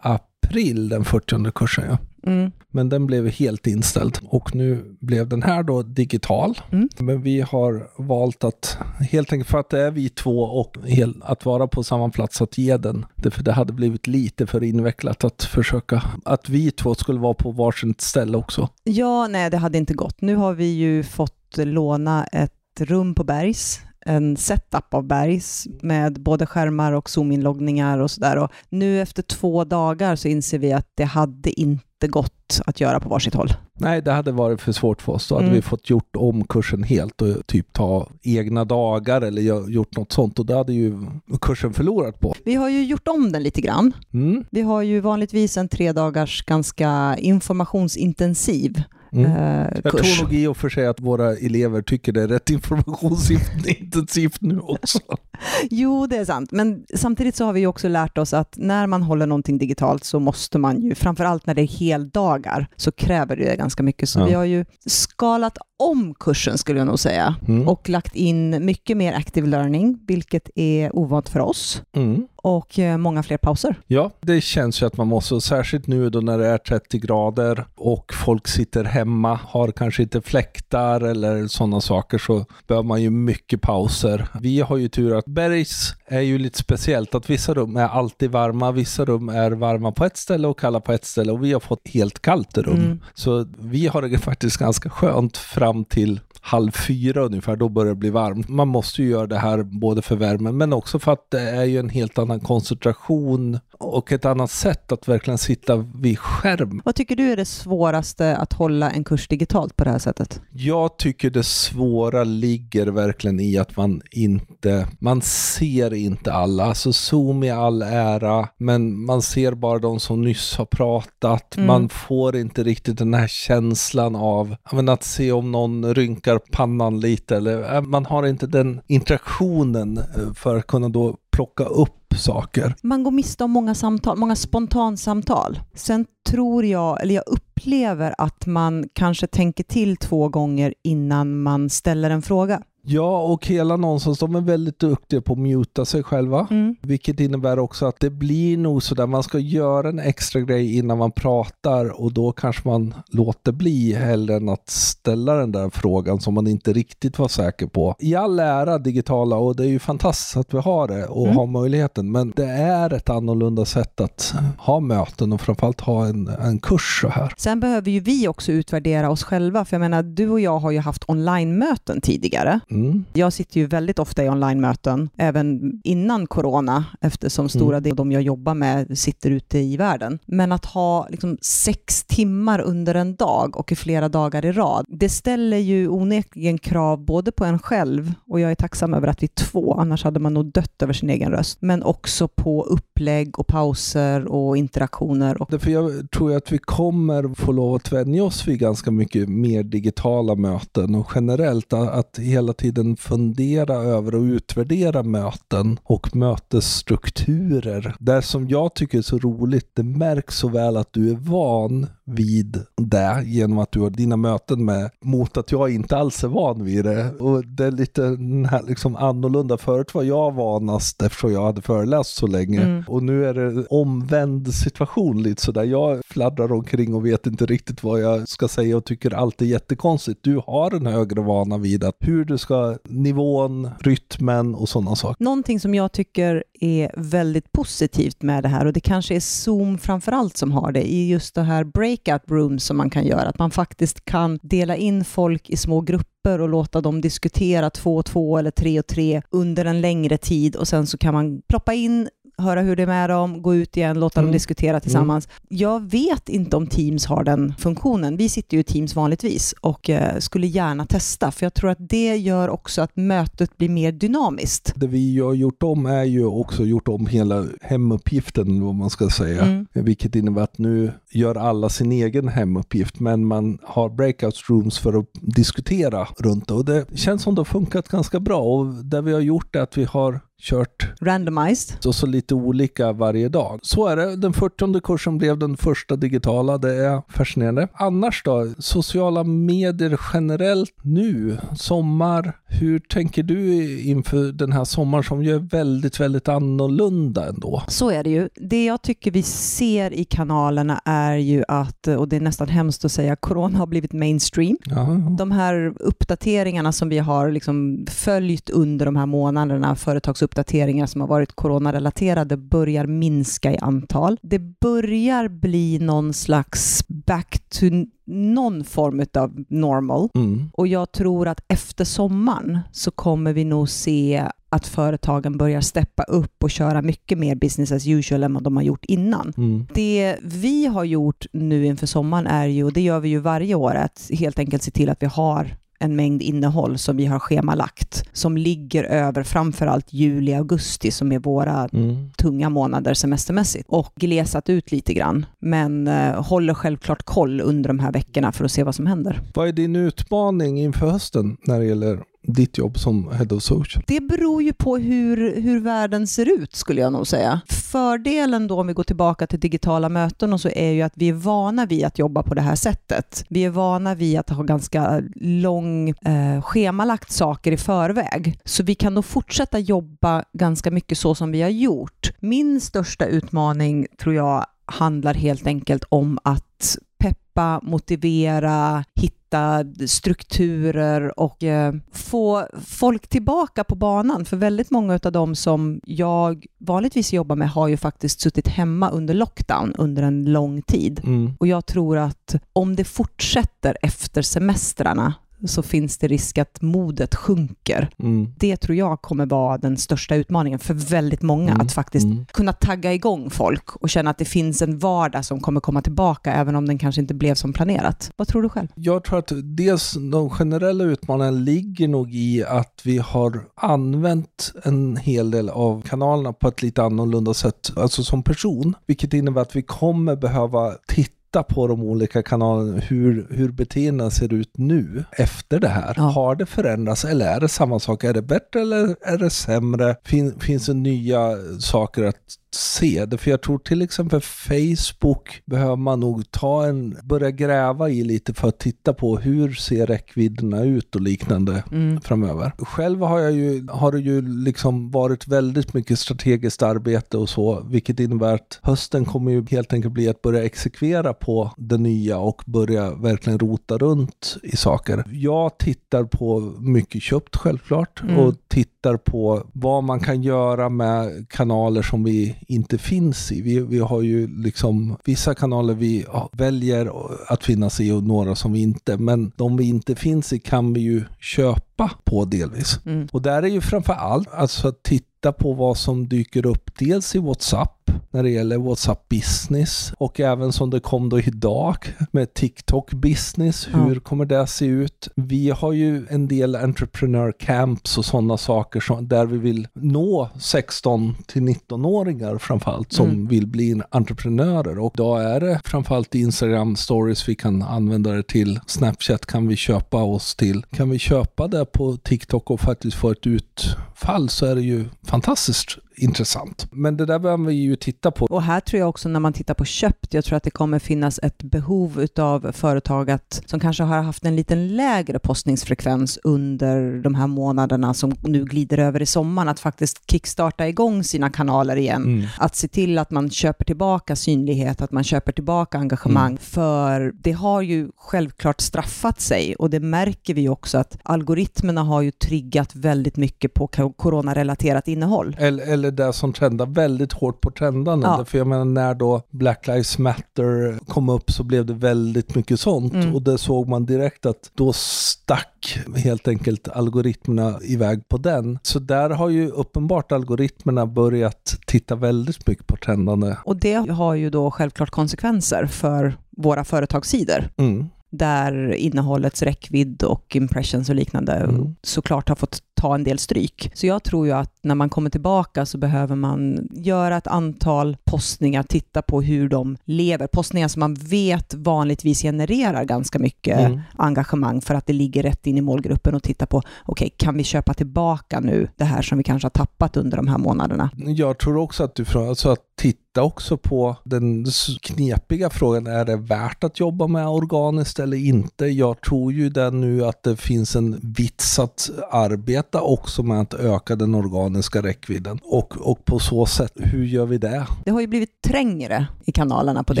april, 0.02 0.88
den 0.88 1.04
40 1.04 1.50
kursen. 1.50 1.84
Ja. 1.88 1.98
Mm. 2.26 2.52
Men 2.68 2.88
den 2.88 3.06
blev 3.06 3.28
helt 3.28 3.66
inställd 3.66 4.18
och 4.22 4.54
nu 4.54 4.96
blev 5.00 5.28
den 5.28 5.42
här 5.42 5.62
då 5.62 5.82
digital. 5.82 6.58
Mm. 6.70 6.88
Men 6.98 7.22
vi 7.22 7.40
har 7.40 8.02
valt 8.02 8.44
att, 8.44 8.78
helt 9.10 9.32
enkelt 9.32 9.50
för 9.50 9.58
att 9.58 9.70
det 9.70 9.80
är 9.80 9.90
vi 9.90 10.08
två 10.08 10.42
och 10.42 10.76
att 11.22 11.44
vara 11.44 11.66
på 11.66 11.82
samma 11.82 12.08
plats, 12.08 12.42
att 12.42 12.58
ge 12.58 12.76
den. 12.76 13.06
Det, 13.16 13.30
för 13.30 13.42
det 13.42 13.52
hade 13.52 13.72
blivit 13.72 14.06
lite 14.06 14.46
för 14.46 14.62
invecklat 14.62 15.24
att 15.24 15.42
försöka, 15.42 16.02
att 16.24 16.48
vi 16.48 16.70
två 16.70 16.94
skulle 16.94 17.20
vara 17.20 17.34
på 17.34 17.50
varsitt 17.50 18.00
ställe 18.00 18.36
också. 18.38 18.68
Ja, 18.84 19.28
nej, 19.28 19.50
det 19.50 19.56
hade 19.56 19.78
inte 19.78 19.94
gått. 19.94 20.20
Nu 20.20 20.36
har 20.36 20.54
vi 20.54 20.66
ju 20.66 21.02
fått 21.02 21.56
låna 21.56 22.24
ett 22.24 22.52
rum 22.80 23.14
på 23.14 23.24
Bergs, 23.24 23.80
en 24.06 24.36
setup 24.36 24.94
av 24.94 25.06
Bergs 25.06 25.68
med 25.82 26.22
både 26.22 26.46
skärmar 26.46 26.92
och 26.92 27.10
Zoom-inloggningar 27.10 27.98
och 27.98 28.10
sådär. 28.10 28.48
Nu 28.68 29.00
efter 29.00 29.22
två 29.22 29.64
dagar 29.64 30.16
så 30.16 30.28
inser 30.28 30.58
vi 30.58 30.72
att 30.72 30.88
det 30.94 31.04
hade 31.04 31.60
inte 31.60 31.91
gått 32.08 32.60
att 32.66 32.80
göra 32.80 33.00
på 33.00 33.08
varsitt 33.08 33.34
håll. 33.34 33.52
Nej, 33.74 34.02
det 34.02 34.12
hade 34.12 34.32
varit 34.32 34.60
för 34.60 34.72
svårt 34.72 35.02
för 35.02 35.12
oss. 35.12 35.28
Då 35.28 35.34
hade 35.34 35.44
Mm. 35.46 35.56
vi 35.56 35.62
fått 35.62 35.90
gjort 35.90 36.16
om 36.16 36.44
kursen 36.44 36.82
helt 36.82 37.22
och 37.22 37.46
typ 37.46 37.72
ta 37.72 38.08
egna 38.22 38.64
dagar 38.64 39.22
eller 39.22 39.68
gjort 39.70 39.96
något 39.96 40.12
sånt 40.12 40.38
och 40.38 40.46
det 40.46 40.54
hade 40.54 40.72
ju 40.72 40.98
kursen 41.40 41.72
förlorat 41.72 42.20
på. 42.20 42.34
Vi 42.44 42.54
har 42.54 42.68
ju 42.68 42.84
gjort 42.84 43.08
om 43.08 43.32
den 43.32 43.42
lite 43.42 43.60
grann. 43.60 43.92
Mm. 44.14 44.44
Vi 44.50 44.60
har 44.62 44.82
ju 44.82 45.00
vanligtvis 45.00 45.56
en 45.56 45.68
tre 45.68 45.92
dagars 45.92 46.42
ganska 46.44 47.16
informationsintensiv 47.18 48.82
Mm. 49.12 49.32
eh, 49.32 49.66
Jag 49.84 49.92
kurs. 49.92 50.16
tror 50.16 50.24
nog 50.24 50.34
i 50.34 50.46
och 50.46 50.56
för 50.56 50.68
sig 50.68 50.86
att 50.86 51.00
våra 51.00 51.36
elever 51.36 51.82
tycker 51.82 52.12
det 52.12 52.22
är 52.22 52.28
rätt 52.28 52.50
informationsintensivt 52.50 54.40
nu 54.40 54.58
också. 54.60 54.98
Jo, 55.70 56.06
det 56.06 56.16
är 56.16 56.24
sant. 56.24 56.52
Men 56.52 56.84
samtidigt 56.94 57.36
så 57.36 57.44
har 57.44 57.52
vi 57.52 57.60
ju 57.60 57.66
också 57.66 57.88
lärt 57.88 58.18
oss 58.18 58.32
att 58.34 58.54
när 58.56 58.86
man 58.86 59.02
håller 59.02 59.26
någonting 59.26 59.58
digitalt 59.58 60.04
så 60.04 60.20
måste 60.20 60.58
man 60.58 60.80
ju, 60.82 60.94
framförallt 60.94 61.46
när 61.46 61.54
det 61.54 61.62
är 61.62 61.66
heldagar, 61.66 62.66
så 62.76 62.92
kräver 62.92 63.36
det 63.36 63.56
ganska 63.56 63.82
mycket. 63.82 64.08
Så 64.08 64.20
Ja. 64.20 64.24
vi 64.24 64.32
har 64.34 64.44
ju 64.44 64.64
skalat 64.86 65.58
om 65.90 66.14
kursen 66.20 66.58
skulle 66.58 66.78
jag 66.80 66.86
nog 66.86 66.98
säga 66.98 67.34
Mm. 67.48 67.68
och 67.68 67.88
lagt 67.88 68.16
in 68.16 68.64
mycket 68.64 68.96
mer 68.96 69.12
active 69.12 69.46
learning, 69.48 69.98
vilket 70.06 70.50
är 70.54 70.96
ovant 70.96 71.28
för 71.28 71.40
oss, 71.40 71.82
Mm. 71.96 72.26
och 72.36 72.78
eh, 72.78 72.96
många 72.96 73.22
fler 73.22 73.36
pauser. 73.36 73.74
Ja, 73.86 74.10
det 74.20 74.40
känns 74.40 74.82
ju 74.82 74.86
att 74.86 74.96
man 74.96 75.06
måste, 75.06 75.40
särskilt 75.40 75.86
nu 75.86 76.10
då 76.10 76.20
när 76.20 76.38
det 76.38 76.46
är 76.46 76.58
30 76.58 76.98
grader 76.98 77.64
och 77.74 78.14
folk 78.14 78.48
sitter 78.48 78.84
hemma, 78.84 79.40
har 79.42 79.70
kanske 79.72 80.02
inte 80.02 80.20
fläktar 80.20 81.00
eller 81.00 81.46
sådana 81.46 81.80
saker, 81.80 82.18
så 82.18 82.44
behöver 82.66 82.86
man 82.88 83.02
ju 83.02 83.10
mycket 83.10 83.60
pauser. 83.60 84.28
Vi 84.40 84.60
har 84.60 84.76
ju 84.76 84.88
tur 84.88 85.18
att 85.18 85.24
Bergs 85.26 85.94
är 86.06 86.20
ju 86.20 86.38
lite 86.38 86.58
speciellt, 86.58 87.14
att 87.14 87.30
vissa 87.30 87.54
rum 87.54 87.76
är 87.76 87.88
alltid 87.88 88.30
varma, 88.30 88.72
vissa 88.72 89.04
rum 89.04 89.28
är 89.28 89.50
varma 89.50 89.92
på 89.92 90.04
ett 90.04 90.16
ställe 90.16 90.48
och 90.48 90.58
kalla 90.58 90.80
på 90.80 90.92
ett 90.92 91.04
ställe 91.04 91.32
och 91.32 91.44
vi 91.44 91.52
har 91.52 91.60
fått 91.60 91.88
helt 91.88 92.22
kallt 92.22 92.58
rum. 92.58 92.76
Mm. 92.76 93.00
Så 93.14 93.46
vi 93.58 93.86
har 93.86 94.02
det 94.02 94.18
faktiskt 94.18 94.56
ganska 94.56 94.90
skönt 94.90 95.36
fram 95.36 95.71
till 95.84 96.20
halv 96.44 96.70
fyra 96.70 97.20
ungefär, 97.22 97.56
då 97.56 97.68
börjar 97.68 97.94
det 97.94 97.98
bli 97.98 98.10
varmt. 98.10 98.48
Man 98.48 98.68
måste 98.68 99.02
ju 99.02 99.08
göra 99.08 99.26
det 99.26 99.38
här 99.38 99.62
både 99.62 100.02
för 100.02 100.16
värmen 100.16 100.56
men 100.56 100.72
också 100.72 100.98
för 100.98 101.12
att 101.12 101.30
det 101.30 101.40
är 101.40 101.64
ju 101.64 101.78
en 101.78 101.88
helt 101.88 102.18
annan 102.18 102.40
koncentration 102.40 103.58
och 103.78 104.12
ett 104.12 104.24
annat 104.24 104.50
sätt 104.50 104.92
att 104.92 105.08
verkligen 105.08 105.38
sitta 105.38 105.76
vid 105.76 106.18
skärm. 106.18 106.82
Vad 106.84 106.94
tycker 106.94 107.16
du 107.16 107.32
är 107.32 107.36
det 107.36 107.44
svåraste 107.44 108.36
att 108.36 108.52
hålla 108.52 108.90
en 108.90 109.04
kurs 109.04 109.28
digitalt 109.28 109.76
på 109.76 109.84
det 109.84 109.90
här 109.90 109.98
sättet? 109.98 110.40
Jag 110.52 110.96
tycker 110.96 111.30
det 111.30 111.42
svåra 111.42 112.24
ligger 112.24 112.86
verkligen 112.86 113.40
i 113.40 113.58
att 113.58 113.76
man 113.76 114.02
inte, 114.10 114.88
man 114.98 115.22
ser 115.22 115.94
inte 115.94 116.32
alla. 116.32 116.64
Alltså 116.64 116.92
Zoom 116.92 117.44
i 117.44 117.50
all 117.50 117.82
ära, 117.82 118.48
men 118.58 119.04
man 119.04 119.22
ser 119.22 119.52
bara 119.52 119.78
de 119.78 120.00
som 120.00 120.22
nyss 120.22 120.56
har 120.56 120.66
pratat. 120.66 121.56
Mm. 121.56 121.66
Man 121.66 121.88
får 121.88 122.36
inte 122.36 122.62
riktigt 122.62 122.98
den 122.98 123.14
här 123.14 123.28
känslan 123.28 124.16
av 124.16 124.56
men 124.72 124.88
att 124.88 125.04
se 125.04 125.32
om 125.32 125.52
någon 125.52 125.61
någon 125.66 125.94
rynkar 125.94 126.38
pannan 126.52 127.00
lite 127.00 127.36
eller 127.36 127.74
eh, 127.74 127.82
man 127.82 128.06
har 128.06 128.26
inte 128.26 128.46
den 128.46 128.80
interaktionen 128.86 129.98
eh, 129.98 130.32
för 130.34 130.56
att 130.56 130.66
kunna 130.66 130.88
då 130.88 131.16
plocka 131.32 131.64
upp 131.64 132.14
saker. 132.16 132.74
Man 132.82 133.02
går 133.04 133.10
miste 133.10 133.44
om 133.44 133.50
många 133.50 133.74
samtal, 133.74 134.18
många 134.18 134.36
spontansamtal. 134.36 135.60
Sen 135.74 136.06
tror 136.30 136.64
jag, 136.64 137.02
eller 137.02 137.14
jag 137.14 137.24
upplever 137.26 138.14
att 138.18 138.46
man 138.46 138.88
kanske 138.92 139.26
tänker 139.26 139.64
till 139.64 139.96
två 139.96 140.28
gånger 140.28 140.74
innan 140.84 141.42
man 141.42 141.70
ställer 141.70 142.10
en 142.10 142.22
fråga. 142.22 142.62
Ja, 142.84 143.22
och 143.22 143.46
hela 143.46 143.76
någonstans, 143.76 144.18
de 144.18 144.34
är 144.34 144.40
väldigt 144.40 144.78
duktiga 144.78 145.20
på 145.20 145.32
att 145.32 145.38
muta 145.38 145.84
sig 145.84 146.02
själva. 146.02 146.46
Mm. 146.50 146.76
Vilket 146.82 147.20
innebär 147.20 147.58
också 147.58 147.86
att 147.86 148.00
det 148.00 148.10
blir 148.10 148.56
nog 148.56 148.82
sådär, 148.82 149.06
man 149.06 149.22
ska 149.22 149.38
göra 149.38 149.88
en 149.88 149.98
extra 149.98 150.40
grej 150.40 150.76
innan 150.78 150.98
man 150.98 151.12
pratar 151.12 152.00
och 152.00 152.12
då 152.12 152.32
kanske 152.32 152.68
man 152.68 152.94
låter 153.08 153.52
bli 153.52 153.92
hellre 153.94 154.36
än 154.36 154.48
att 154.48 154.70
ställa 154.70 155.34
den 155.34 155.52
där 155.52 155.70
frågan 155.70 156.20
som 156.20 156.34
man 156.34 156.46
inte 156.46 156.72
riktigt 156.72 157.18
var 157.18 157.28
säker 157.28 157.66
på. 157.66 157.94
I 157.98 158.14
all 158.14 158.38
ära 158.38 158.78
digitala 158.78 159.36
och 159.36 159.56
det 159.56 159.62
är 159.62 159.68
ju 159.68 159.78
fantastiskt 159.78 160.36
att 160.36 160.54
vi 160.54 160.58
har 160.58 160.88
det 160.88 161.06
och 161.06 161.22
Mm. 161.26 161.36
har 161.36 161.46
möjligheten 161.46 162.12
men 162.12 162.32
det 162.36 162.46
är 162.50 162.92
ett 162.92 163.10
annorlunda 163.10 163.64
sätt 163.64 164.00
att 164.00 164.34
ha 164.58 164.80
möten 164.80 165.32
och 165.32 165.40
framförallt 165.40 165.80
ha 165.80 166.06
en, 166.06 166.28
en 166.28 166.58
kurs 166.58 167.00
så 167.00 167.08
här. 167.08 167.32
Sen 167.36 167.60
behöver 167.60 167.90
ju 167.90 168.00
vi 168.00 168.28
också 168.28 168.52
utvärdera 168.52 169.10
oss 169.10 169.22
själva, 169.24 169.64
för 169.64 169.76
jag 169.76 169.80
menar, 169.80 170.02
du 170.02 170.28
och 170.30 170.40
jag 170.40 170.58
har 170.58 170.70
ju 170.70 170.78
haft 170.78 171.04
online-möten 171.08 172.00
tidigare. 172.00 172.60
Mm. 172.74 173.04
Jag 173.12 173.32
sitter 173.32 173.60
ju 173.60 173.66
väldigt 173.66 173.98
ofta 173.98 174.24
i 174.24 174.28
online-möten, 174.28 175.10
även 175.16 175.80
innan 175.84 176.26
corona, 176.26 176.84
eftersom 177.00 177.48
stora 177.48 177.76
Mm. 177.76 177.82
delar 177.82 177.92
av 177.92 177.96
de 177.96 178.12
jag 178.12 178.22
jobbar 178.22 178.54
med 178.54 178.98
sitter 178.98 179.30
ute 179.30 179.58
i 179.58 179.76
världen. 179.76 180.18
Men 180.26 180.52
att 180.52 180.64
ha 180.64 181.06
liksom 181.10 181.38
sex 181.42 182.04
timmar 182.04 182.60
under 182.60 182.94
en 182.94 183.14
dag 183.16 183.56
och 183.56 183.72
i 183.72 183.74
flera 183.76 184.08
dagar 184.08 184.44
i 184.44 184.52
rad, 184.52 184.84
det 184.88 185.08
ställer 185.08 185.56
ju 185.56 185.88
onekligen 185.88 186.58
krav 186.58 187.04
både 187.04 187.32
på 187.32 187.44
en 187.44 187.58
själv, 187.58 188.12
och 188.28 188.40
jag 188.40 188.50
är 188.50 188.54
tacksam 188.54 188.94
över 188.94 189.08
att 189.08 189.22
vi 189.22 189.24
är 189.26 189.44
två, 189.44 189.74
annars 189.74 190.04
hade 190.04 190.20
man 190.20 190.34
nog 190.34 190.52
dött 190.52 190.82
över 190.82 190.92
sin 190.92 191.10
egen 191.10 191.30
röst, 191.30 191.58
men 191.60 191.82
också 191.82 192.28
på 192.28 192.62
upplägg 192.64 193.38
och 193.38 193.46
pauser 193.46 194.24
och 194.24 194.56
interaktioner. 194.56 195.42
Och, 195.42 195.48
Därför 195.50 195.70
jag 195.70 196.10
tror 196.10 196.36
att 196.36 196.52
vi 196.52 196.58
kommer 196.58 197.34
få 197.34 197.52
lov 197.52 197.74
att 197.74 197.92
vänja 197.92 198.24
oss 198.24 198.48
vid 198.48 198.58
ganska 198.58 198.90
mycket 198.90 199.28
mer 199.28 199.62
digitala 199.62 200.34
möten 200.34 200.94
och 200.94 201.10
generellt 201.14 201.72
att, 201.72 201.88
att 201.88 202.18
hela 202.18 202.52
tiden 202.52 202.61
fundera 202.96 203.74
över 203.74 204.14
och 204.14 204.22
utvärdera 204.22 205.02
möten 205.02 205.78
och 205.82 206.16
mötesstrukturer. 206.16 207.96
Det 207.98 208.22
som 208.22 208.48
jag 208.48 208.74
tycker 208.74 208.98
är 208.98 209.02
så 209.02 209.18
roligt, 209.18 209.70
det 209.74 209.82
märks 209.82 210.36
så 210.36 210.48
väl 210.48 210.76
att 210.76 210.92
du 210.92 211.10
är 211.10 211.16
van 211.16 211.86
vid 212.04 212.60
det 212.76 213.22
genom 213.24 213.58
att 213.58 213.72
du 213.72 213.80
har 213.80 213.90
dina 213.90 214.16
möten 214.16 214.64
med 214.64 214.90
mot 215.04 215.36
att 215.36 215.52
jag 215.52 215.74
inte 215.74 215.96
alls 215.96 216.24
är 216.24 216.28
van 216.28 216.64
vid 216.64 216.84
det. 216.84 217.10
Och 217.18 217.46
det 217.46 217.64
är 217.64 217.70
lite 217.70 218.02
den 218.02 218.44
här 218.44 218.62
liksom 218.62 218.96
annorlunda. 218.96 219.58
Förut 219.58 219.94
var 219.94 220.02
jag 220.02 220.34
vanast 220.34 221.02
eftersom 221.02 221.32
jag 221.32 221.44
hade 221.44 221.62
föreläst 221.62 222.14
så 222.14 222.26
länge 222.26 222.62
Mm. 222.62 222.84
och 222.88 223.02
nu 223.02 223.26
är 223.26 223.34
det 223.34 223.66
omvänd 223.66 224.54
situation 224.54 225.22
lite 225.22 225.42
sådär. 225.42 225.64
Jag 225.64 226.00
fladdrar 226.04 226.52
omkring 226.52 226.94
och 226.94 227.06
vet 227.06 227.26
inte 227.26 227.46
riktigt 227.46 227.82
vad 227.82 228.00
jag 228.00 228.28
ska 228.28 228.48
säga 228.48 228.76
och 228.76 228.84
tycker 228.84 229.14
allt 229.14 229.42
är 229.42 229.46
jättekonstigt. 229.46 230.20
Du 230.22 230.40
har 230.46 230.74
en 230.74 230.86
högre 230.86 231.20
vana 231.20 231.58
vid 231.58 231.84
att 231.84 231.96
hur 232.00 232.24
du 232.24 232.38
ska, 232.38 232.76
nivån, 232.84 233.70
rytmen 233.80 234.54
och 234.54 234.68
sådana 234.68 234.96
saker. 234.96 235.24
Någonting 235.24 235.60
som 235.60 235.74
jag 235.74 235.92
tycker 235.92 236.44
är 236.60 236.90
väldigt 236.96 237.52
positivt 237.52 238.22
med 238.22 238.42
det 238.42 238.48
här, 238.48 238.66
och 238.66 238.72
det 238.72 238.80
kanske 238.80 239.16
är 239.16 239.20
Zoom 239.20 239.78
framförallt 239.78 240.36
som 240.36 240.52
har 240.52 240.72
det, 240.72 240.94
är 240.94 241.04
just 241.04 241.34
det 241.34 241.42
här 241.42 241.64
breakout 241.92 242.30
rooms 242.30 242.64
som 242.64 242.76
man 242.76 242.90
kan 242.90 243.06
göra. 243.06 243.28
Att 243.28 243.38
man 243.38 243.50
faktiskt 243.50 244.04
kan 244.04 244.38
dela 244.42 244.76
in 244.76 245.04
folk 245.04 245.50
i 245.50 245.56
små 245.56 245.80
grupper 245.80 246.40
och 246.40 246.48
låta 246.48 246.80
dem 246.80 247.00
diskutera 247.00 247.70
två 247.70 247.96
och 247.96 248.06
två 248.06 248.38
eller 248.38 248.50
tre 248.50 248.78
och 248.78 248.86
tre 248.86 249.22
under 249.30 249.64
en 249.64 249.80
längre 249.80 250.18
tid 250.18 250.56
och 250.56 250.68
sen 250.68 250.86
så 250.86 250.98
kan 250.98 251.14
man 251.14 251.42
ploppa 251.48 251.72
in 251.74 252.08
höra 252.42 252.60
hur 252.60 252.76
det 252.76 252.82
är 252.82 252.86
med 252.86 253.10
dem, 253.10 253.42
gå 253.42 253.54
ut 253.54 253.76
igen, 253.76 254.00
låta 254.00 254.20
Mm. 254.20 254.26
dem 254.28 254.32
diskutera 254.32 254.80
tillsammans. 254.80 255.28
Jag 255.48 255.90
vet 255.90 256.28
inte 256.28 256.56
om 256.56 256.66
Teams 256.66 257.06
har 257.06 257.24
den 257.24 257.54
funktionen. 257.58 258.16
Vi 258.16 258.28
sitter 258.28 258.56
ju 258.56 258.60
i 258.60 258.64
Teams 258.64 258.96
vanligtvis 258.96 259.54
och 259.60 259.90
eh, 259.90 260.18
skulle 260.18 260.46
gärna 260.46 260.86
testa, 260.86 261.30
för 261.30 261.46
jag 261.46 261.54
tror 261.54 261.70
att 261.70 261.88
det 261.88 262.16
gör 262.16 262.48
också 262.48 262.82
att 262.82 262.96
mötet 262.96 263.56
blir 263.58 263.68
mer 263.68 263.92
dynamiskt. 263.92 264.72
Det 264.76 264.86
vi 264.86 265.18
har 265.18 265.34
gjort 265.34 265.62
om 265.62 265.86
är 265.86 266.04
ju 266.04 266.24
också 266.26 266.64
gjort 266.64 266.88
om 266.88 267.06
hela 267.06 267.44
hemuppgiften, 267.62 268.64
vad 268.64 268.74
man 268.74 268.90
ska 268.90 269.10
säga. 269.10 269.42
Mm. 269.42 269.66
Vilket 269.72 270.14
innebär 270.14 270.42
att 270.42 270.58
nu 270.58 270.92
gör 271.10 271.34
alla 271.34 271.68
sin 271.68 271.92
egen 271.92 272.28
hemuppgift, 272.28 273.00
men 273.00 273.26
man 273.26 273.58
har 273.62 273.88
breakout 273.88 274.44
rooms 274.48 274.78
för 274.78 274.98
att 274.98 275.06
diskutera 275.20 276.08
runt 276.18 276.48
det. 276.48 276.54
Och 276.54 276.64
det 276.64 276.98
känns 276.98 277.22
som 277.22 277.34
det 277.34 277.40
har 277.40 277.44
funkat 277.44 277.88
ganska 277.88 278.20
bra. 278.20 278.40
Och 278.42 278.74
det 278.84 279.00
vi 279.02 279.12
har 279.12 279.20
gjort 279.20 279.56
är 279.56 279.60
att 279.60 279.78
vi 279.78 279.84
har 279.84 280.20
kört 280.42 280.86
Randomized. 281.00 281.76
så, 281.80 281.92
så 281.92 282.06
lite 282.06 282.34
olika 282.34 282.92
varje 282.92 283.28
dag. 283.28 283.58
Så 283.62 283.86
är 283.86 283.96
det. 283.96 284.16
Den 284.16 284.32
40 284.32 284.80
kursen 284.80 285.18
blev 285.18 285.38
den 285.38 285.56
första 285.56 285.96
digitala. 285.96 286.58
Det 286.58 286.74
är 286.86 287.02
fascinerande. 287.08 287.68
Annars 287.74 288.22
då? 288.24 288.52
Sociala 288.58 289.24
medier 289.24 290.00
generellt 290.12 290.74
nu? 290.82 291.38
Sommar? 291.56 292.32
Hur 292.60 292.78
tänker 292.78 293.22
du 293.22 293.80
inför 293.80 294.32
den 294.32 294.52
här 294.52 294.64
sommaren 294.64 295.04
som 295.04 295.24
ju 295.24 295.34
är 295.34 295.38
väldigt, 295.38 296.00
väldigt 296.00 296.28
annorlunda 296.28 297.28
ändå? 297.28 297.62
Så 297.68 297.90
är 297.90 298.04
det 298.04 298.10
ju. 298.10 298.28
Det 298.34 298.64
jag 298.64 298.82
tycker 298.82 299.10
vi 299.10 299.22
ser 299.22 299.92
i 299.92 300.04
kanalerna 300.04 300.80
är 300.84 301.16
ju 301.16 301.44
att, 301.48 301.86
och 301.86 302.08
det 302.08 302.16
är 302.16 302.20
nästan 302.20 302.48
hemskt 302.48 302.84
att 302.84 302.92
säga, 302.92 303.16
corona 303.16 303.58
har 303.58 303.66
blivit 303.66 303.92
mainstream. 303.92 304.56
Ja, 304.64 304.84
De 305.18 305.30
här 305.30 305.74
uppdateringarna 305.80 306.72
som 306.72 306.88
vi 306.88 306.98
har 306.98 307.30
liksom 307.30 307.86
följt 307.90 308.50
under 308.50 308.86
de 308.86 308.96
här 308.96 309.06
månaderna, 309.06 309.76
företagsuppdateringar 309.76 310.86
som 310.86 311.00
har 311.00 311.08
varit 311.08 311.32
coronarelaterade, 311.32 312.36
börjar 312.36 312.86
minska 312.86 313.52
i 313.52 313.58
antal. 313.58 314.18
Det 314.22 314.38
börjar 314.38 315.28
bli 315.28 315.78
någon 315.78 316.12
slags 316.12 316.84
back 316.88 317.38
to 317.48 317.66
någon 318.12 318.64
form 318.64 319.04
av 319.14 319.44
normal. 319.48 320.08
mm. 320.14 320.50
Och 320.52 320.66
jag 320.66 320.92
tror 320.92 321.28
att 321.28 321.40
efter 321.48 321.84
sommaren 321.84 322.58
så 322.72 322.90
kommer 322.90 323.32
vi 323.32 323.44
nog 323.44 323.68
se 323.68 324.28
att 324.48 324.66
företagen 324.66 325.38
börjar 325.38 325.60
steppa 325.60 326.02
upp 326.02 326.44
och 326.44 326.50
köra 326.50 326.82
mycket 326.82 327.18
mer 327.18 327.34
business 327.34 327.72
as 327.72 327.86
usual 327.86 328.22
än 328.22 328.34
vad 328.34 328.42
de 328.42 328.56
har 328.56 328.62
gjort 328.62 328.84
innan. 328.84 329.32
Mm. 329.36 329.66
Det 329.74 330.16
vi 330.22 330.66
har 330.66 330.84
gjort 330.84 331.26
nu 331.32 331.66
inför 331.66 331.86
sommaren 331.86 332.26
är 332.26 332.46
ju, 332.46 332.64
och 332.64 332.72
det 332.72 332.80
gör 332.80 333.00
vi 333.00 333.08
ju 333.08 333.18
varje 333.18 333.54
år, 333.54 333.74
att 333.74 334.10
helt 334.12 334.38
enkelt 334.38 334.62
se 334.62 334.70
till 334.70 334.88
att 334.88 335.02
vi 335.02 335.06
har 335.06 335.56
en 335.82 335.96
mängd 335.96 336.22
innehåll 336.22 336.78
som 336.78 336.96
vi 336.96 337.06
har 337.06 337.18
schemalagt, 337.18 338.04
som 338.12 338.36
ligger 338.36 338.84
över 338.84 339.22
framförallt 339.22 339.92
juli, 339.92 340.34
augusti 340.34 340.90
som 340.90 341.12
är 341.12 341.18
våra 341.18 341.68
Mm. 341.72 342.10
tunga 342.18 342.50
månader 342.50 342.94
semestermässigt 342.94 343.64
och 343.68 343.92
glesat 343.96 344.48
ut 344.48 344.72
lite 344.72 344.94
grann. 344.94 345.26
Men 345.38 345.88
eh, 345.88 346.22
håller 346.24 346.54
självklart 346.54 347.02
koll 347.02 347.40
under 347.40 347.68
de 347.68 347.78
här 347.78 347.92
veckorna 347.92 348.32
för 348.32 348.44
att 348.44 348.52
se 348.52 348.62
vad 348.64 348.74
som 348.74 348.86
händer. 348.86 349.20
Vad 349.34 349.48
är 349.48 349.52
din 349.52 349.76
utmaning 349.76 350.60
inför 350.60 350.90
hösten 350.90 351.36
när 351.46 351.58
det 351.60 351.66
gäller 351.66 351.98
ditt 352.22 352.58
jobb 352.58 352.78
som 352.78 353.12
Head 353.12 353.26
of 353.30 353.42
Social? 353.42 353.84
Det 353.86 354.00
beror 354.00 354.42
ju 354.42 354.52
på 354.52 354.76
hur, 354.76 355.40
hur 355.40 355.60
världen 355.60 356.06
ser 356.06 356.42
ut 356.42 356.56
skulle 356.56 356.80
jag 356.80 356.92
nog 356.92 357.06
säga. 357.06 357.40
Fördelen 357.48 358.46
då 358.46 358.60
om 358.60 358.66
vi 358.66 358.72
går 358.72 358.84
tillbaka 358.84 359.26
till 359.26 359.40
digitala 359.40 359.88
möten 359.88 360.32
och 360.32 360.40
så 360.40 360.48
är 360.48 360.70
ju 360.70 360.82
att 360.82 360.92
vi 360.96 361.08
är 361.08 361.12
vana 361.12 361.66
vid 361.66 361.84
att 361.84 361.98
jobba 361.98 362.22
på 362.22 362.34
det 362.34 362.40
här 362.40 362.54
sättet. 362.54 363.24
Vi 363.28 363.44
är 363.44 363.50
vana 363.50 363.94
vid 363.94 364.18
att 364.18 364.30
ha 364.30 364.42
ganska 364.42 365.02
lång 365.14 365.88
eh, 365.88 366.42
schemalagt 366.42 367.12
saker 367.12 367.52
i 367.52 367.56
förväg. 367.56 368.38
Så 368.44 368.62
vi 368.62 368.74
kan 368.74 368.94
nog 368.94 369.04
fortsätta 369.04 369.58
jobba 369.58 370.24
ganska 370.32 370.70
mycket 370.70 370.98
så 370.98 371.14
som 371.14 371.32
vi 371.32 371.42
har 371.42 371.50
gjort. 371.50 372.12
Min 372.20 372.60
största 372.60 373.06
utmaning 373.06 373.86
tror 373.98 374.14
jag 374.14 374.46
handlar 374.64 375.14
helt 375.14 375.46
enkelt 375.46 375.84
om 375.88 376.18
att 376.24 376.78
peppa, 377.02 377.60
motivera, 377.62 378.84
hitta 378.94 379.64
strukturer 379.86 381.20
och 381.20 381.42
eh, 381.42 381.74
få 381.92 382.46
folk 382.64 383.08
tillbaka 383.08 383.64
på 383.64 383.74
banan. 383.74 384.24
För 384.24 384.36
väldigt 384.36 384.70
många 384.70 385.00
av 385.04 385.12
dem 385.12 385.34
som 385.34 385.80
jag 385.84 386.46
vanligtvis 386.58 387.12
jobbar 387.12 387.36
med 387.36 387.50
har 387.50 387.68
ju 387.68 387.76
faktiskt 387.76 388.20
suttit 388.20 388.48
hemma 388.48 388.90
under 388.90 389.14
lockdown 389.14 389.74
under 389.78 390.02
en 390.02 390.24
lång 390.24 390.62
tid. 390.62 391.00
Mm. 391.04 391.34
Och 391.40 391.46
jag 391.46 391.66
tror 391.66 391.98
att 391.98 392.34
om 392.52 392.76
det 392.76 392.84
fortsätter 392.84 393.76
efter 393.82 394.22
semestrarna 394.22 395.14
så 395.46 395.62
finns 395.62 395.98
det 395.98 396.08
risk 396.08 396.38
att 396.38 396.62
modet 396.62 397.14
sjunker. 397.14 397.90
Mm. 397.98 398.34
Det 398.38 398.56
tror 398.56 398.76
jag 398.76 399.02
kommer 399.02 399.26
vara 399.26 399.58
den 399.58 399.76
största 399.76 400.14
utmaningen 400.14 400.58
för 400.58 400.74
väldigt 400.74 401.22
många, 401.22 401.50
Mm. 401.52 401.60
att 401.66 401.72
faktiskt 401.72 402.04
Mm. 402.06 402.26
kunna 402.32 402.52
tagga 402.52 402.92
igång 402.92 403.30
folk 403.30 403.76
och 403.76 403.90
känna 403.90 404.10
att 404.10 404.18
det 404.18 404.24
finns 404.24 404.62
en 404.62 404.78
vardag 404.78 405.24
som 405.24 405.40
kommer 405.40 405.60
komma 405.60 405.82
tillbaka 405.82 406.32
även 406.32 406.56
om 406.56 406.66
den 406.68 406.78
kanske 406.78 407.00
inte 407.00 407.14
blev 407.14 407.34
som 407.34 407.52
planerat. 407.52 408.10
Vad 408.16 408.28
tror 408.28 408.42
du 408.42 408.48
själv? 408.48 408.68
Jag 408.74 409.04
tror 409.04 409.18
att 409.18 409.32
dels 409.44 409.92
de 410.12 410.30
generella 410.30 410.84
utmaningarna 410.84 411.30
ligger 411.38 411.88
nog 411.88 412.14
i 412.14 412.44
att 412.44 412.80
vi 412.84 412.98
har 412.98 413.40
använt 413.54 414.52
en 414.64 414.96
hel 414.96 415.30
del 415.30 415.48
av 415.48 415.82
kanalerna 415.82 416.32
på 416.32 416.48
ett 416.48 416.62
lite 416.62 416.82
annorlunda 416.82 417.34
sätt, 417.34 417.70
alltså 417.76 418.04
som 418.04 418.22
person, 418.22 418.74
vilket 418.86 419.14
innebär 419.14 419.42
att 419.42 419.56
vi 419.56 419.62
kommer 419.62 420.16
behöva 420.16 420.72
titta 420.88 421.12
på 421.42 421.66
de 421.66 421.82
olika 421.82 422.22
kanalerna, 422.22 422.80
hur, 422.80 423.26
hur 423.30 423.50
beteendena 423.50 424.10
ser 424.10 424.32
ut 424.32 424.52
nu 424.58 425.04
efter 425.12 425.60
det 425.60 425.68
här. 425.68 425.94
Ja. 425.96 426.02
Har 426.02 426.34
det 426.34 426.46
förändrats 426.46 427.04
eller 427.04 427.26
är 427.26 427.40
det 427.40 427.48
samma 427.48 427.78
sak? 427.78 428.04
Är 428.04 428.14
det 428.14 428.22
bättre 428.22 428.60
eller 428.60 428.96
är 429.00 429.18
det 429.18 429.30
sämre? 429.30 429.96
Fin, 430.04 430.40
finns 430.40 430.66
det 430.66 430.74
nya 430.74 431.36
saker 431.60 432.02
att 432.02 432.16
se 432.54 433.04
det. 433.06 433.18
För 433.18 433.30
jag 433.30 433.42
tror 433.42 433.58
till 433.58 433.82
exempel 433.82 434.20
Facebook 434.20 435.42
behöver 435.46 435.76
man 435.76 436.00
nog 436.00 436.30
ta 436.30 436.66
en, 436.66 436.96
börja 437.04 437.30
gräva 437.30 437.90
i 437.90 438.04
lite 438.04 438.34
för 438.34 438.48
att 438.48 438.58
titta 438.58 438.92
på 438.94 439.16
hur 439.16 439.52
ser 439.52 439.86
räckvidderna 439.86 440.62
ut 440.62 440.94
och 440.94 441.00
liknande 441.00 441.62
Mm. 441.72 442.00
framöver. 442.00 442.52
Själv 442.58 443.00
har 443.02 443.18
jag 443.20 443.32
ju, 443.32 443.66
har 443.70 443.92
det 443.92 444.00
ju 444.00 444.22
liksom 444.44 444.90
varit 444.90 445.28
väldigt 445.28 445.74
mycket 445.74 445.98
strategiskt 445.98 446.62
arbete 446.62 447.16
och 447.18 447.28
så, 447.28 447.62
vilket 447.70 448.00
innebär 448.00 448.34
att 448.34 448.58
hösten 448.62 449.04
kommer 449.04 449.30
ju 449.32 449.46
helt 449.50 449.72
enkelt 449.72 449.94
bli 449.94 450.08
att 450.08 450.22
börja 450.22 450.44
exekvera 450.44 451.14
på 451.14 451.50
det 451.56 451.78
nya 451.78 452.18
och 452.18 452.42
börja 452.46 452.94
verkligen 452.94 453.38
rota 453.38 453.78
runt 453.78 454.36
i 454.42 454.56
saker. 454.56 455.04
Jag 455.12 455.58
tittar 455.58 456.04
på 456.04 456.40
mycket 456.58 457.02
köpt 457.02 457.36
självklart 457.36 458.02
Mm. 458.02 458.18
och 458.18 458.34
tittar 458.48 458.96
på 458.96 459.46
vad 459.52 459.84
man 459.84 460.00
kan 460.00 460.22
göra 460.22 460.68
med 460.68 461.28
kanaler 461.28 461.82
som 461.82 462.04
vi 462.04 462.36
inte 462.48 462.78
finns 462.78 463.32
i. 463.32 463.42
Vi, 463.42 463.60
vi 463.60 463.78
har 463.78 464.02
ju 464.02 464.26
liksom 464.42 464.96
vissa 465.04 465.34
kanaler 465.34 465.74
vi 465.74 466.06
väljer 466.32 466.92
att 467.32 467.44
finnas 467.44 467.80
i 467.80 467.90
och 467.90 468.02
några 468.02 468.34
som 468.34 468.52
vi 468.52 468.60
inte, 468.60 468.96
men 468.96 469.32
de 469.36 469.56
vi 469.56 469.64
inte 469.64 469.94
finns 469.94 470.32
i 470.32 470.38
kan 470.38 470.72
vi 470.72 470.80
ju 470.80 471.04
köpa 471.20 471.90
på 472.04 472.24
delvis. 472.24 472.80
Mm. 472.86 473.08
Och 473.12 473.22
där 473.22 473.42
är 473.42 473.46
ju 473.46 473.60
framför 473.60 473.92
allt 473.92 474.28
alltså 474.32 474.68
att 474.68 474.82
titta 474.82 475.11
på 475.30 475.52
vad 475.52 475.76
som 475.76 476.08
dyker 476.08 476.46
upp 476.46 476.70
dels 476.78 477.14
i 477.14 477.18
WhatsApp 477.18 477.78
när 478.10 478.22
det 478.22 478.30
gäller 478.30 478.58
WhatsApp 478.58 479.08
business 479.08 479.92
och 479.98 480.20
även 480.20 480.52
som 480.52 480.70
det 480.70 480.80
kom 480.80 481.08
då 481.08 481.20
idag 481.20 481.76
med 482.10 482.34
TikTok 482.34 482.92
business. 482.92 483.68
Ja. 483.72 483.78
Hur 483.78 484.00
kommer 484.00 484.24
det 484.24 484.46
se 484.46 484.66
ut? 484.66 485.08
Vi 485.16 485.50
har 485.50 485.72
ju 485.72 486.06
en 486.10 486.28
del 486.28 486.56
entrepreneur 486.56 487.32
camps 487.38 487.98
och 487.98 488.04
sådana 488.04 488.36
saker 488.36 488.80
som, 488.80 489.08
där 489.08 489.26
vi 489.26 489.38
vill 489.38 489.68
nå 489.74 490.28
16 490.40 491.14
till 491.26 491.42
19-åringar 491.42 492.38
framförallt 492.38 492.92
som 492.92 493.08
Mm. 493.12 493.26
vill 493.26 493.46
bli 493.46 493.80
entreprenörer 493.90 494.78
och 494.78 494.92
då 494.96 495.16
är 495.16 495.40
det 495.40 495.60
framförallt 495.64 496.14
Instagram 496.14 496.76
stories 496.76 497.28
vi 497.28 497.34
kan 497.34 497.62
använda 497.62 498.12
det 498.12 498.22
till. 498.22 498.60
Snapchat 498.66 499.26
kan 499.26 499.48
vi 499.48 499.56
köpa 499.56 500.02
oss 500.02 500.34
till. 500.34 500.62
Kan 500.70 500.90
vi 500.90 500.98
köpa 500.98 501.48
det 501.48 501.64
på 501.64 501.96
TikTok 501.96 502.50
och 502.50 502.60
faktiskt 502.60 502.96
få 502.96 503.10
ett 503.10 503.26
utfall 503.26 504.28
så 504.28 504.46
är 504.46 504.54
det 504.54 504.60
ju 504.62 504.84
fantastiskt 505.12 505.82
intressant. 505.96 506.66
Men 506.70 506.96
det 506.96 507.06
där 507.06 507.18
behöver 507.18 507.44
vi 507.44 507.54
ju 507.54 507.76
titta 507.76 508.10
på. 508.10 508.26
Och 508.26 508.42
här 508.42 508.60
tror 508.60 508.80
jag 508.80 508.88
också 508.88 509.08
när 509.08 509.20
man 509.20 509.32
tittar 509.32 509.54
på 509.54 509.64
köpt, 509.64 510.14
jag 510.14 510.24
tror 510.24 510.36
att 510.36 510.42
det 510.42 510.50
kommer 510.50 510.78
finnas 510.78 511.20
ett 511.22 511.42
behov 511.42 512.06
av 512.18 512.52
företag 512.52 513.10
att, 513.10 513.42
som 513.46 513.60
kanske 513.60 513.82
har 513.82 514.02
haft 514.02 514.24
en 514.24 514.36
liten 514.36 514.76
lägre 514.76 515.18
postningsfrekvens 515.18 516.18
under 516.24 517.02
de 517.02 517.14
här 517.14 517.26
månaderna 517.26 517.94
som 517.94 518.12
nu 518.20 518.44
glider 518.44 518.78
över 518.78 519.02
i 519.02 519.06
sommaren, 519.06 519.48
att 519.48 519.60
faktiskt 519.60 520.10
kickstarta 520.10 520.68
igång 520.68 521.04
sina 521.04 521.30
kanaler 521.30 521.76
igen. 521.76 522.02
Mm. 522.02 522.26
Att 522.38 522.56
se 522.56 522.68
till 522.68 522.98
att 522.98 523.10
man 523.10 523.30
köper 523.30 523.64
tillbaka 523.64 524.16
synlighet, 524.16 524.82
att 524.82 524.92
man 524.92 525.04
köper 525.04 525.32
tillbaka 525.32 525.78
engagemang. 525.78 526.30
Mm. 526.30 526.38
För 526.42 527.12
det 527.22 527.32
har 527.32 527.62
ju 527.62 527.88
självklart 527.96 528.60
straffat 528.60 529.20
sig 529.20 529.54
och 529.56 529.70
det 529.70 529.80
märker 529.80 530.34
vi 530.34 530.48
också 530.48 530.78
att 530.78 530.98
algoritmerna 531.02 531.82
har 531.82 532.02
ju 532.02 532.10
triggat 532.10 532.74
väldigt 532.74 533.16
mycket 533.16 533.54
på 533.54 533.66
coronarelaterat 533.96 534.88
innehåll. 534.88 535.36
Eller, 535.38 535.72
eller 535.82 536.06
det 536.06 536.12
som 536.12 536.32
trendar 536.32 536.66
väldigt 536.66 537.12
hårt 537.12 537.40
på 537.40 537.50
trendandet. 537.50 538.10
Ja. 538.18 538.24
För 538.24 538.38
jag 538.38 538.46
menar 538.46 538.64
när 538.64 538.94
då 538.94 539.22
Black 539.30 539.66
Lives 539.66 539.98
Matter 539.98 540.78
kom 540.86 541.08
upp 541.08 541.30
så 541.30 541.44
blev 541.44 541.66
det 541.66 541.74
väldigt 541.74 542.34
mycket 542.34 542.60
sånt. 542.60 542.92
Mm. 542.94 543.14
Och 543.14 543.22
det 543.22 543.38
såg 543.38 543.68
man 543.68 543.86
direkt 543.86 544.26
att 544.26 544.50
då 544.54 544.72
stack 544.72 545.78
helt 545.96 546.28
enkelt 546.28 546.68
algoritmerna 546.68 547.58
iväg 547.62 548.08
på 548.08 548.16
den. 548.18 548.58
Så 548.62 548.78
där 548.78 549.10
har 549.10 549.28
ju 549.28 549.48
uppenbart 549.50 550.12
algoritmerna 550.12 550.86
börjat 550.86 551.56
titta 551.66 551.94
väldigt 551.94 552.46
mycket 552.46 552.66
på 552.66 552.76
trendande. 552.76 553.36
Och 553.44 553.56
det 553.56 553.90
har 553.90 554.14
ju 554.14 554.30
då 554.30 554.50
självklart 554.50 554.90
konsekvenser 554.90 555.66
för 555.66 556.16
våra 556.36 556.64
företagssidor. 556.64 557.48
Mm. 557.56 557.86
där 558.14 558.72
innehållets 558.74 559.42
räckvidd 559.42 560.02
och 560.02 560.36
impressions 560.36 560.88
och 560.88 560.94
liknande 560.94 561.32
Mm. 561.32 561.76
såklart 561.82 562.28
har 562.28 562.36
fått 562.36 562.60
ta 562.82 562.94
en 562.94 563.04
del 563.04 563.18
stryk. 563.18 563.70
Så 563.74 563.86
jag 563.86 564.02
tror 564.02 564.26
ju 564.26 564.32
att 564.32 564.54
när 564.62 564.74
man 564.74 564.88
kommer 564.88 565.10
tillbaka 565.10 565.66
så 565.66 565.78
behöver 565.78 566.16
man 566.16 566.68
göra 566.72 567.16
ett 567.16 567.26
antal 567.26 567.96
postningar, 568.04 568.62
titta 568.62 569.02
på 569.02 569.22
hur 569.22 569.48
de 569.48 569.76
lever. 569.84 570.26
Postningar 570.26 570.68
som 570.68 570.80
man 570.80 570.94
vet 570.94 571.54
vanligtvis 571.54 572.22
genererar 572.22 572.84
ganska 572.84 573.18
mycket 573.18 573.58
Mm. 573.62 573.80
engagemang 573.96 574.60
för 574.60 574.74
att 574.74 574.86
det 574.86 574.92
ligger 574.92 575.22
rätt 575.22 575.46
in 575.46 575.58
i 575.58 575.60
målgruppen 575.60 576.14
och 576.14 576.22
titta 576.22 576.46
på, 576.46 576.62
okej, 576.84 577.10
kan 577.16 577.36
vi 577.36 577.44
köpa 577.44 577.74
tillbaka 577.74 578.40
nu 578.40 578.68
det 578.76 578.84
här 578.84 579.02
som 579.02 579.18
vi 579.18 579.24
kanske 579.24 579.46
har 579.46 579.50
tappat 579.50 579.96
under 579.96 580.16
de 580.16 580.28
här 580.28 580.38
månaderna? 580.38 580.90
Jag 580.96 581.38
tror 581.38 581.56
också 581.56 581.84
att 581.84 581.94
du 581.94 582.04
alltså 582.28 582.48
att 582.50 582.60
titta 582.82 583.22
också 583.22 583.56
på 583.56 583.96
den 584.04 584.46
knepiga 584.82 585.50
frågan, 585.50 585.86
är 585.86 586.04
det 586.04 586.16
värt 586.16 586.64
att 586.64 586.80
jobba 586.80 587.06
med 587.06 587.28
organiskt 587.28 587.98
eller 587.98 588.16
inte? 588.16 588.66
Jag 588.66 589.00
tror 589.00 589.32
ju 589.32 589.48
där 589.50 589.70
nu 589.70 590.04
att 590.04 590.22
det 590.22 590.36
finns 590.36 590.76
en 590.76 591.00
vits 591.02 591.58
att 591.58 591.90
arbeta 592.10 592.80
också 592.80 593.22
med 593.22 593.40
att 593.40 593.54
öka 593.54 593.96
den 593.96 594.14
organiska 594.14 594.82
räckvidden. 594.82 595.38
Och, 595.44 595.76
och 595.76 596.04
på 596.04 596.18
så 596.18 596.46
sätt, 596.46 596.72
hur 596.76 597.04
gör 597.04 597.26
vi 597.26 597.38
det? 597.38 597.66
Det 597.84 597.90
har 597.90 598.00
ju 598.00 598.06
blivit 598.06 598.42
trängre 598.42 599.06
i 599.24 599.32
kanalerna 599.32 599.84
på 599.84 599.92
det 599.94 600.00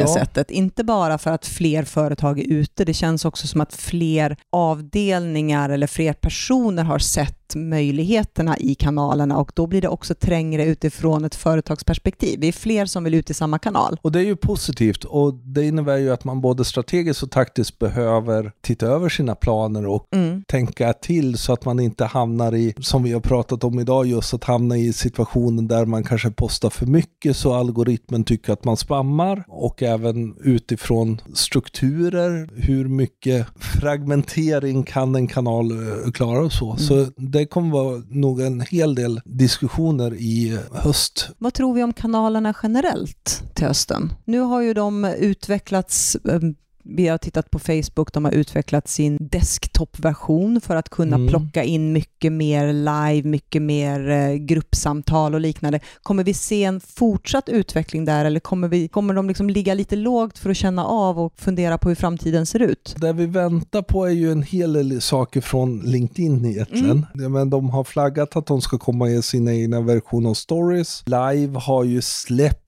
Ja. 0.00 0.14
sättet. 0.14 0.50
Inte 0.50 0.84
bara 0.84 1.18
för 1.18 1.30
att 1.30 1.46
fler 1.46 1.82
företag 1.82 2.38
är 2.38 2.44
ute, 2.52 2.84
det 2.84 2.94
känns 2.94 3.24
också 3.24 3.46
som 3.46 3.60
att 3.60 3.72
fler 3.74 4.36
avdelningar 4.52 5.70
eller 5.70 5.86
fler 5.86 6.12
personer 6.12 6.84
har 6.84 6.98
sett 6.98 7.54
möjligheterna 7.54 8.58
i 8.58 8.74
kanalerna 8.74 9.36
och 9.38 9.52
då 9.54 9.66
blir 9.66 9.82
det 9.82 9.88
också 9.88 10.14
trängre 10.14 10.64
utifrån 10.64 11.24
ett 11.24 11.34
företagsperspektiv. 11.34 12.40
Vi 12.40 12.48
är 12.48 12.52
fler 12.70 12.86
som 12.86 13.04
vill 13.04 13.14
ut 13.14 13.30
i 13.30 13.34
samma 13.34 13.58
kanal. 13.58 13.98
Och 14.02 14.12
det 14.12 14.18
är 14.20 14.24
ju 14.24 14.36
positivt 14.36 15.04
och 15.04 15.34
det 15.34 15.64
innebär 15.66 15.96
ju 15.96 16.10
att 16.12 16.24
man 16.24 16.40
både 16.40 16.64
strategiskt 16.64 17.22
och 17.22 17.30
taktiskt 17.30 17.78
behöver 17.78 18.52
titta 18.60 18.86
över 18.86 19.08
sina 19.08 19.34
planer 19.34 19.86
och 19.86 20.06
Mm. 20.12 20.42
tänka 20.48 20.92
till 20.92 21.38
så 21.38 21.52
att 21.52 21.64
man 21.64 21.80
inte 21.80 22.04
hamnar 22.04 22.54
i, 22.54 22.74
som 22.80 23.02
vi 23.02 23.12
har 23.12 23.20
pratat 23.20 23.64
om 23.64 23.78
idag, 23.80 24.06
just 24.06 24.34
att 24.34 24.44
hamna 24.44 24.76
i 24.76 24.92
situationen 24.92 25.68
där 25.68 25.86
man 25.86 26.04
kanske 26.04 26.30
postar 26.30 26.70
för 26.70 26.86
mycket 26.86 27.36
så 27.36 27.52
algoritmen 27.54 28.24
tycker 28.24 28.52
att 28.52 28.64
man 28.64 28.76
spammar 28.76 29.44
och 29.48 29.82
även 29.82 30.34
utifrån 30.44 31.20
strukturer, 31.34 32.48
hur 32.56 32.88
mycket 32.88 33.46
fragmentering 33.94 34.82
kan 34.82 35.14
en 35.14 35.26
kanal 35.26 35.70
eh, 35.70 36.10
klara 36.12 36.44
och 36.44 36.52
så. 36.52 36.76
Så 36.76 37.06
det 37.16 37.46
kommer 37.46 37.70
vara 37.70 38.02
nog 38.10 38.40
en 38.40 38.60
hel 38.60 38.94
del 38.94 39.20
diskussioner 39.24 40.14
i 40.14 40.58
höst. 40.72 41.28
Vad 41.38 41.54
tror 41.54 41.74
vi 41.74 41.82
om 41.82 41.92
kanalerna 41.92 42.54
generellt 42.62 43.42
till 43.54 43.66
hösten? 43.66 44.12
Nu 44.24 44.38
har 44.38 44.60
ju 44.60 44.74
de 44.74 45.04
utvecklats 45.04 46.16
eh, 46.16 46.40
vi 46.84 47.08
har 47.08 47.18
tittat 47.18 47.50
på 47.50 47.58
Facebook, 47.58 48.12
de 48.12 48.24
har 48.24 48.32
utvecklat 48.32 48.88
sin 48.88 49.18
desktop-version 49.20 50.60
för 50.60 50.76
att 50.76 50.88
kunna 50.88 51.16
Mm. 51.16 51.28
plocka 51.28 51.64
in 51.64 51.92
mycket 51.92 52.32
mer 52.32 52.72
live, 52.72 53.28
mycket 53.28 53.62
mer 53.62 54.10
eh, 54.10 54.34
gruppsamtal 54.34 55.34
och 55.34 55.40
liknande. 55.40 55.80
Kommer 56.02 56.24
vi 56.24 56.34
se 56.34 56.64
en 56.64 56.80
fortsatt 56.80 57.48
utveckling 57.48 58.04
där 58.04 58.24
eller 58.24 58.40
kommer, 58.40 58.68
vi, 58.68 58.88
kommer 58.88 59.14
de 59.14 59.28
liksom 59.28 59.50
ligga 59.50 59.74
lite 59.74 59.96
lågt 59.96 60.38
för 60.38 60.50
att 60.50 60.56
känna 60.56 60.84
av 60.84 61.18
och 61.20 61.32
fundera 61.36 61.78
på 61.78 61.88
hur 61.88 61.96
framtiden 61.96 62.46
ser 62.46 62.62
ut? 62.62 62.94
Det 63.00 63.12
vi 63.12 63.26
väntar 63.26 63.82
på 63.82 64.06
är 64.06 64.10
ju 64.10 64.32
en 64.32 64.42
hel 64.42 64.72
del 64.72 65.00
saker 65.00 65.40
från 65.40 65.78
LinkedIn 65.78 66.44
egentligen. 66.44 67.06
Mm. 67.14 67.32
Men 67.32 67.50
de 67.50 67.70
har 67.70 67.84
flaggat 67.84 68.36
att 68.36 68.46
de 68.46 68.60
ska 68.60 68.78
komma 68.78 69.08
i 69.10 69.22
sina 69.22 69.54
egna 69.54 69.80
versioner 69.80 70.30
av 70.30 70.34
stories. 70.34 71.02
Live 71.06 71.58
har 71.58 71.84
ju 71.84 72.02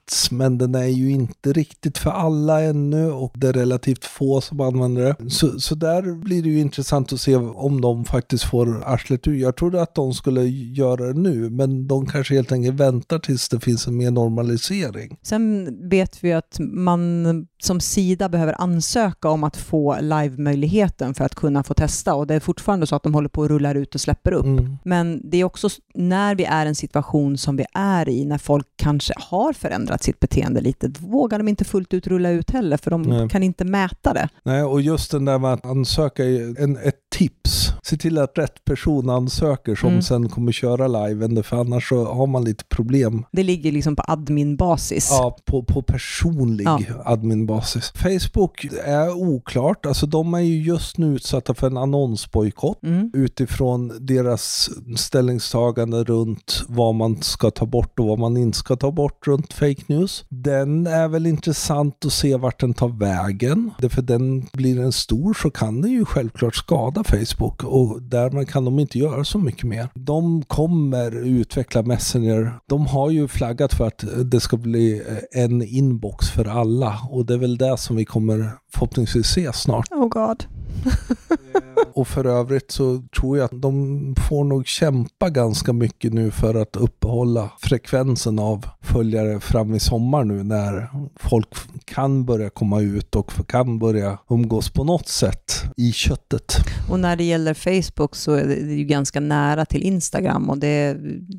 plats, 0.06 0.30
men 0.30 0.58
den 0.58 0.74
är 0.74 0.86
ju 0.86 1.10
inte 1.10 1.52
riktigt 1.52 1.98
för 1.98 2.10
alla 2.10 2.60
ännu 2.60 3.10
och 3.10 3.32
det 3.34 3.48
är 3.48 3.52
relativt 3.52 4.04
få 4.04 4.40
som 4.40 4.60
använder 4.60 5.02
det. 5.02 5.30
Så, 5.30 5.60
så 5.60 5.74
där 5.74 6.14
blir 6.14 6.42
det 6.42 6.48
ju 6.48 6.60
intressant 6.60 7.12
att 7.12 7.20
se 7.20 7.36
om 7.36 7.80
de 7.80 8.04
faktiskt 8.04 8.44
får 8.44 8.82
arslet 8.84 9.28
ur. 9.28 9.34
Jag 9.34 9.56
trodde 9.56 9.82
att 9.82 9.94
de 9.94 10.12
skulle 10.12 10.42
göra 10.42 11.12
det 11.12 11.20
nu 11.20 11.50
men 11.50 11.86
de 11.86 12.06
kanske 12.06 12.34
helt 12.34 12.52
enkelt 12.52 12.80
väntar 12.80 13.18
tills 13.18 13.48
det 13.48 13.60
finns 13.60 13.86
en 13.86 13.96
mer 13.96 14.10
normalisering. 14.10 15.16
Sen 15.22 15.68
vet 15.88 16.24
vi 16.24 16.32
att 16.32 16.56
man 16.60 17.46
som 17.64 17.80
sida 17.80 18.28
behöver 18.28 18.60
ansöka 18.60 19.28
om 19.28 19.44
att 19.44 19.56
få 19.56 20.00
live-möjligheten 20.00 21.14
för 21.14 21.24
att 21.24 21.34
kunna 21.34 21.62
få 21.62 21.74
testa 21.74 22.14
och 22.14 22.26
det 22.26 22.34
är 22.34 22.40
fortfarande 22.40 22.86
så 22.86 22.96
att 22.96 23.02
de 23.02 23.14
håller 23.14 23.28
på 23.28 23.42
att 23.42 23.50
rulla 23.50 23.74
ut 23.74 23.94
och 23.94 24.00
släpper 24.00 24.32
upp. 24.32 24.44
Mm. 24.44 24.78
Men 24.84 25.30
det 25.30 25.36
är 25.36 25.44
också 25.44 25.68
när 25.94 26.34
vi 26.34 26.44
är 26.44 26.66
i 26.66 26.68
en 26.68 26.74
situation 26.74 27.38
som 27.38 27.56
vi 27.56 27.64
är 27.74 28.08
i, 28.08 28.24
när 28.24 28.38
folk 28.38 28.66
kanske 28.76 29.14
har 29.16 29.52
förändrat 29.52 30.02
sitt 30.02 30.20
beteende 30.20 30.60
lite, 30.60 30.88
då 30.88 31.06
vågar 31.06 31.38
de 31.38 31.48
inte 31.48 31.64
fullt 31.64 31.94
ut 31.94 32.06
rulla 32.06 32.30
ut 32.30 32.50
heller, 32.50 32.76
för 32.76 32.90
de 32.90 33.02
Nej. 33.02 33.28
kan 33.28 33.42
inte 33.42 33.64
mäta 33.64 34.12
det. 34.14 34.28
Nej, 34.42 34.62
och 34.62 34.80
just 34.80 35.10
den 35.10 35.24
där 35.24 35.38
med 35.38 35.52
att 35.52 35.66
ansöka 35.66 36.24
är 36.24 36.62
en, 36.62 36.76
ett 36.76 37.00
tips. 37.16 37.71
Se 37.84 37.96
till 37.96 38.18
att 38.18 38.38
rätt 38.38 38.64
person 38.64 39.10
ansöker 39.10 39.74
som 39.74 39.88
Mm. 39.88 40.02
sen 40.02 40.28
kommer 40.28 40.52
köra 40.52 40.88
live, 41.06 41.42
för 41.42 41.56
annars 41.56 41.88
så 41.88 42.04
har 42.04 42.26
man 42.26 42.44
lite 42.44 42.64
problem. 42.64 43.24
Det 43.32 43.42
ligger 43.42 43.72
liksom 43.72 43.96
på 43.96 44.02
admin-basis. 44.06 45.08
Ja, 45.10 45.36
på, 45.44 45.62
på 45.62 45.82
personlig 45.82 46.64
Ja. 46.66 46.78
adminbasis. 47.04 47.92
Facebook 47.94 48.64
är 48.84 49.10
oklart, 49.16 49.86
alltså 49.86 50.06
de 50.06 50.34
är 50.34 50.38
ju 50.40 50.62
just 50.62 50.98
nu 50.98 51.14
utsatta 51.14 51.54
för 51.54 51.66
en 51.66 51.76
annonsbojkott 51.76 52.78
Mm. 52.82 53.10
utifrån 53.14 53.92
deras 54.06 54.70
ställningstagande 54.96 56.04
runt 56.04 56.62
vad 56.68 56.94
man 56.94 57.22
ska 57.22 57.50
ta 57.50 57.66
bort 57.66 57.98
och 57.98 58.06
vad 58.06 58.18
man 58.18 58.36
inte 58.36 58.58
ska 58.58 58.76
ta 58.76 58.90
bort 58.90 59.26
runt 59.26 59.52
fake 59.52 59.82
news. 59.86 60.24
Den 60.28 60.86
är 60.86 61.08
väl 61.08 61.26
intressant 61.26 62.04
att 62.04 62.12
se 62.12 62.36
vart 62.36 62.60
den 62.60 62.74
tar 62.74 62.88
vägen. 62.88 63.70
För 63.90 64.02
den 64.02 64.46
blir 64.52 64.76
den 64.76 64.92
stor 64.92 65.34
så 65.42 65.50
kan 65.50 65.80
den 65.80 65.90
ju 65.90 66.04
självklart 66.04 66.54
skada 66.56 67.04
Facebook 67.04 67.64
och 67.72 68.02
därmed 68.02 68.48
kan 68.48 68.64
de 68.64 68.78
inte 68.78 68.98
göra 68.98 69.24
så 69.24 69.38
mycket 69.38 69.64
mer. 69.64 69.88
De 69.94 70.42
kommer 70.42 71.26
utveckla 71.26 71.82
Messenger. 71.82 72.58
De 72.68 72.86
har 72.86 73.10
ju 73.10 73.28
flaggat 73.28 73.74
för 73.74 73.86
att 73.86 74.04
det 74.24 74.40
ska 74.40 74.56
bli 74.56 75.02
eh, 75.32 75.42
en 75.42 75.62
inbox 75.62 76.30
för 76.30 76.44
alla 76.44 76.98
och 77.10 77.26
det 77.26 77.34
är 77.34 77.38
väl 77.38 77.56
det 77.56 77.78
som 77.78 77.96
vi 77.96 78.04
kommer 78.04 78.50
förhoppningsvis 78.72 79.26
se 79.26 79.52
snart. 79.52 79.86
Oh 79.90 80.08
god. 80.08 80.44
Och 81.94 82.08
för 82.08 82.26
övrigt 82.26 82.70
så 82.70 83.02
tror 83.20 83.38
jag 83.38 83.44
att 83.44 83.62
de 83.62 84.14
får 84.28 84.44
nog 84.44 84.66
kämpa 84.66 85.30
ganska 85.30 85.72
mycket 85.72 86.12
nu 86.12 86.30
för 86.30 86.54
att 86.54 86.76
uppehålla 86.76 87.50
frekvensen 87.58 88.38
av 88.38 88.66
följare 88.80 89.40
fram 89.40 89.74
i 89.74 89.80
sommar 89.80 90.24
nu 90.24 90.42
när 90.42 90.90
folk 91.16 91.48
kan 91.84 92.24
börja 92.24 92.50
komma 92.50 92.80
ut 92.80 93.16
och 93.16 93.48
kan 93.48 93.78
börja 93.78 94.18
umgås 94.30 94.70
på 94.70 94.84
något 94.84 95.08
sätt 95.08 95.62
i 95.76 95.92
köttet. 95.92 96.56
Och 96.90 97.00
när 97.00 97.16
det 97.16 97.24
gäller 97.24 97.54
Facebook 97.54 98.16
så 98.16 98.32
är 98.32 98.46
det 98.46 98.74
ju 98.74 98.84
ganska 98.84 99.20
nära 99.20 99.64
till 99.64 99.82
Instagram 99.82 100.50
och 100.50 100.58
det 100.58 100.96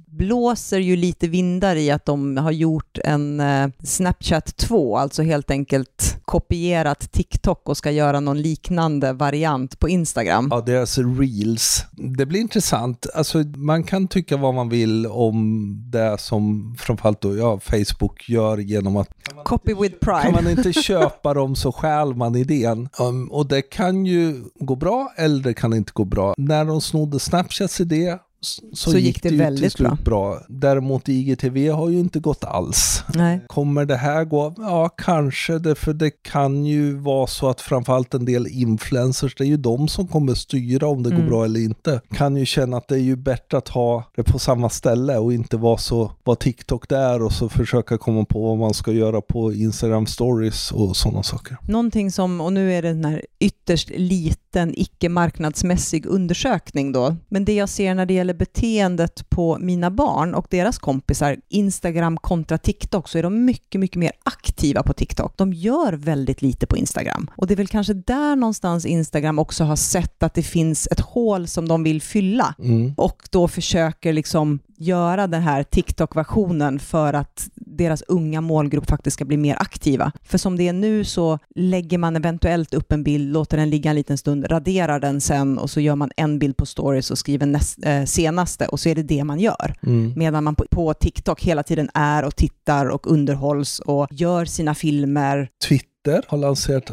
blåser 0.07 0.79
ju 0.79 0.95
lite 0.95 1.27
vindar 1.27 1.75
i 1.75 1.91
att 1.91 2.05
de 2.05 2.37
har 2.37 2.51
gjort 2.51 2.97
en 3.03 3.39
eh, 3.39 3.67
Snapchat 3.83 4.57
2, 4.57 4.97
alltså 4.97 5.23
helt 5.23 5.51
enkelt 5.51 6.17
kopierat 6.25 7.11
TikTok 7.11 7.69
och 7.69 7.77
ska 7.77 7.91
göra 7.91 8.19
någon 8.19 8.41
liknande 8.41 9.13
variant 9.23 9.79
på 9.79 9.89
Instagram. 9.89 10.47
Ja, 10.51 10.61
deras 10.61 10.97
reels. 10.97 11.85
Det 11.91 12.25
blir 12.25 12.39
intressant. 12.39 13.05
Alltså, 13.15 13.37
man 13.55 13.83
kan 13.83 14.07
tycka 14.07 14.37
vad 14.37 14.53
man 14.53 14.69
vill 14.69 15.07
om 15.07 15.75
det 15.91 16.17
som 16.19 16.75
framförallt 16.79 17.21
då, 17.21 17.37
ja, 17.37 17.59
Facebook 17.59 18.29
gör 18.29 18.57
genom 18.57 18.97
att 18.97 19.09
Copy 19.45 19.73
with 19.73 19.95
Kan 20.01 20.21
pride. 20.21 20.43
man 20.43 20.51
inte 20.57 20.73
köpa 20.89 21.33
dem 21.33 21.55
så 21.55 21.71
stjäl 21.71 22.15
man 22.15 22.35
idén. 22.35 22.89
Um, 22.99 23.31
och 23.31 23.47
det 23.47 23.61
kan 23.61 24.05
ju 24.05 24.43
gå 24.59 24.75
bra 24.75 25.13
eller 25.17 25.43
det 25.43 25.53
kan 25.53 25.73
inte 25.73 25.91
gå 25.93 26.05
bra. 26.05 26.33
När 26.37 26.65
de 26.65 26.81
snodde 26.81 27.19
Snapchats 27.19 27.81
idé 27.81 28.17
så, 28.45 28.91
Så 28.91 28.97
gick, 28.97 29.21
det 29.23 29.29
det, 29.29 29.33
ju 29.33 29.37
till 29.37 29.45
väldigt 29.45 29.73
slut 29.73 30.03
bra. 30.05 30.39
Däremot 30.49 31.09
IGTV 31.09 31.69
har 31.69 31.89
ju 31.89 31.99
inte 31.99 32.19
gått 32.19 32.43
alls. 32.43 33.03
Nej. 33.15 33.41
Kommer 33.47 33.85
det 33.85 33.95
här 33.95 34.23
gå? 34.25 34.53
Ja, 34.57 34.89
kanske 34.97 35.59
det, 35.59 35.75
för 35.75 35.93
det 35.93 36.09
kan 36.09 36.65
ju 36.65 36.95
vara 36.97 37.27
så 37.27 37.49
att 37.49 37.61
framförallt 37.61 38.13
en 38.13 38.25
del 38.25 38.47
influencers, 38.47 39.35
det 39.35 39.43
är 39.43 39.47
ju 39.47 39.57
de 39.57 39.87
som 39.87 40.07
kommer 40.07 40.33
styra 40.33 40.87
om 40.87 41.03
det 41.03 41.09
Mm. 41.09 41.21
går 41.21 41.29
bra 41.29 41.45
eller 41.45 41.59
inte. 41.59 42.01
Kan 42.11 42.35
ju 42.37 42.45
känna 42.45 42.77
att 42.77 42.87
det 42.87 42.95
är 42.95 42.99
ju 42.99 43.15
bättre 43.15 43.57
att 43.57 43.67
ha 43.67 44.03
det 44.15 44.23
på 44.23 44.39
samma 44.39 44.69
ställe 44.69 45.17
och 45.17 45.33
inte 45.33 45.57
vara 45.57 45.77
så, 45.77 46.11
vara 46.23 46.35
TikTok 46.35 46.89
där 46.89 47.21
och 47.21 47.31
så 47.31 47.49
försöka 47.49 47.97
komma 47.97 48.25
på 48.25 48.47
vad 48.47 48.57
man 48.57 48.73
ska 48.73 48.91
göra 48.91 49.21
på 49.21 49.53
Instagram 49.53 50.05
stories 50.05 50.71
och 50.71 50.97
sådana 50.97 51.23
saker. 51.23 51.57
Någonting 51.67 52.11
som, 52.11 52.41
och 52.41 52.53
nu 52.53 52.73
är 52.73 52.81
det 52.81 52.87
den 52.87 53.05
här 53.05 53.21
ytterst 53.39 53.91
liten 53.95 54.73
icke-marknadsmässig 54.77 56.05
undersökning 56.05 56.91
då, 56.91 57.15
men 57.29 57.45
det 57.45 57.53
jag 57.53 57.69
ser 57.69 57.95
när 57.95 58.05
det 58.05 58.13
gäller 58.13 58.32
gäller 58.33 58.39
beteendet 58.39 59.29
på 59.29 59.57
mina 59.59 59.91
barn 59.91 60.35
och 60.35 60.47
deras 60.49 60.79
kompisar, 60.79 61.37
Instagram 61.49 62.17
kontra 62.17 62.57
TikTok, 62.57 63.09
så 63.09 63.17
är 63.17 63.23
de 63.23 63.45
mycket, 63.45 63.81
mycket 63.81 63.97
mer 63.97 64.11
aktiva 64.25 64.83
på 64.83 64.93
TikTok. 64.93 65.37
De 65.37 65.53
gör 65.53 65.93
väldigt 65.93 66.41
lite 66.41 66.65
på 66.67 66.77
Instagram. 66.77 67.29
Och 67.37 67.47
det 67.47 67.53
är 67.53 67.55
väl 67.55 67.67
kanske 67.67 67.93
där 67.93 68.35
någonstans 68.35 68.85
Instagram 68.85 69.39
också 69.39 69.63
har 69.63 69.75
sett 69.75 70.23
att 70.23 70.33
det 70.33 70.43
finns 70.43 70.87
ett 70.91 70.99
hål 70.99 71.47
som 71.47 71.67
de 71.67 71.83
vill 71.83 72.01
fylla 72.01 72.55
Mm. 72.59 72.93
och 72.97 73.17
då 73.31 73.47
försöker 73.47 74.13
liksom 74.13 74.59
göra 74.77 75.27
den 75.27 75.41
här 75.41 75.63
TikTok-versionen 75.63 76.79
för 76.79 77.13
att 77.13 77.47
deras 77.77 78.01
unga 78.07 78.41
målgrupp 78.41 78.89
faktiskt 78.89 79.13
ska 79.13 79.25
bli 79.25 79.37
mer 79.37 79.55
aktiva. 79.59 80.11
För 80.23 80.37
som 80.37 80.57
det 80.57 80.67
är 80.67 80.73
nu 80.73 81.03
så 81.03 81.39
lägger 81.55 81.97
man 81.97 82.15
eventuellt 82.15 82.73
upp 82.73 82.91
en 82.91 83.03
bild, 83.03 83.33
låter 83.33 83.57
den 83.57 83.69
ligga 83.69 83.89
en 83.89 83.95
liten 83.95 84.17
stund, 84.17 84.51
raderar 84.51 84.99
den 84.99 85.21
sen 85.21 85.57
och 85.57 85.69
så 85.69 85.79
gör 85.79 85.95
man 85.95 86.11
en 86.17 86.39
bild 86.39 86.57
på 86.57 86.65
stories 86.65 87.11
och 87.11 87.17
skriver 87.17 87.45
näst, 87.45 87.85
eh, 87.85 88.03
senaste 88.03 88.67
och 88.67 88.79
så 88.79 88.89
är 88.89 88.95
det 88.95 89.03
det 89.03 89.23
man 89.23 89.39
gör. 89.39 89.75
Mm. 89.83 90.13
Medan 90.15 90.43
man 90.43 90.55
på, 90.55 90.65
på 90.71 90.93
TikTok 90.93 91.43
hela 91.43 91.63
tiden 91.63 91.89
är 91.93 92.23
och 92.25 92.35
tittar 92.35 92.85
och 92.85 93.11
underhålls 93.11 93.79
och 93.79 94.07
gör 94.11 94.45
sina 94.45 94.75
filmer. 94.75 95.49
Twitter 95.69 96.23
har 96.27 96.37
lanserat 96.37 96.91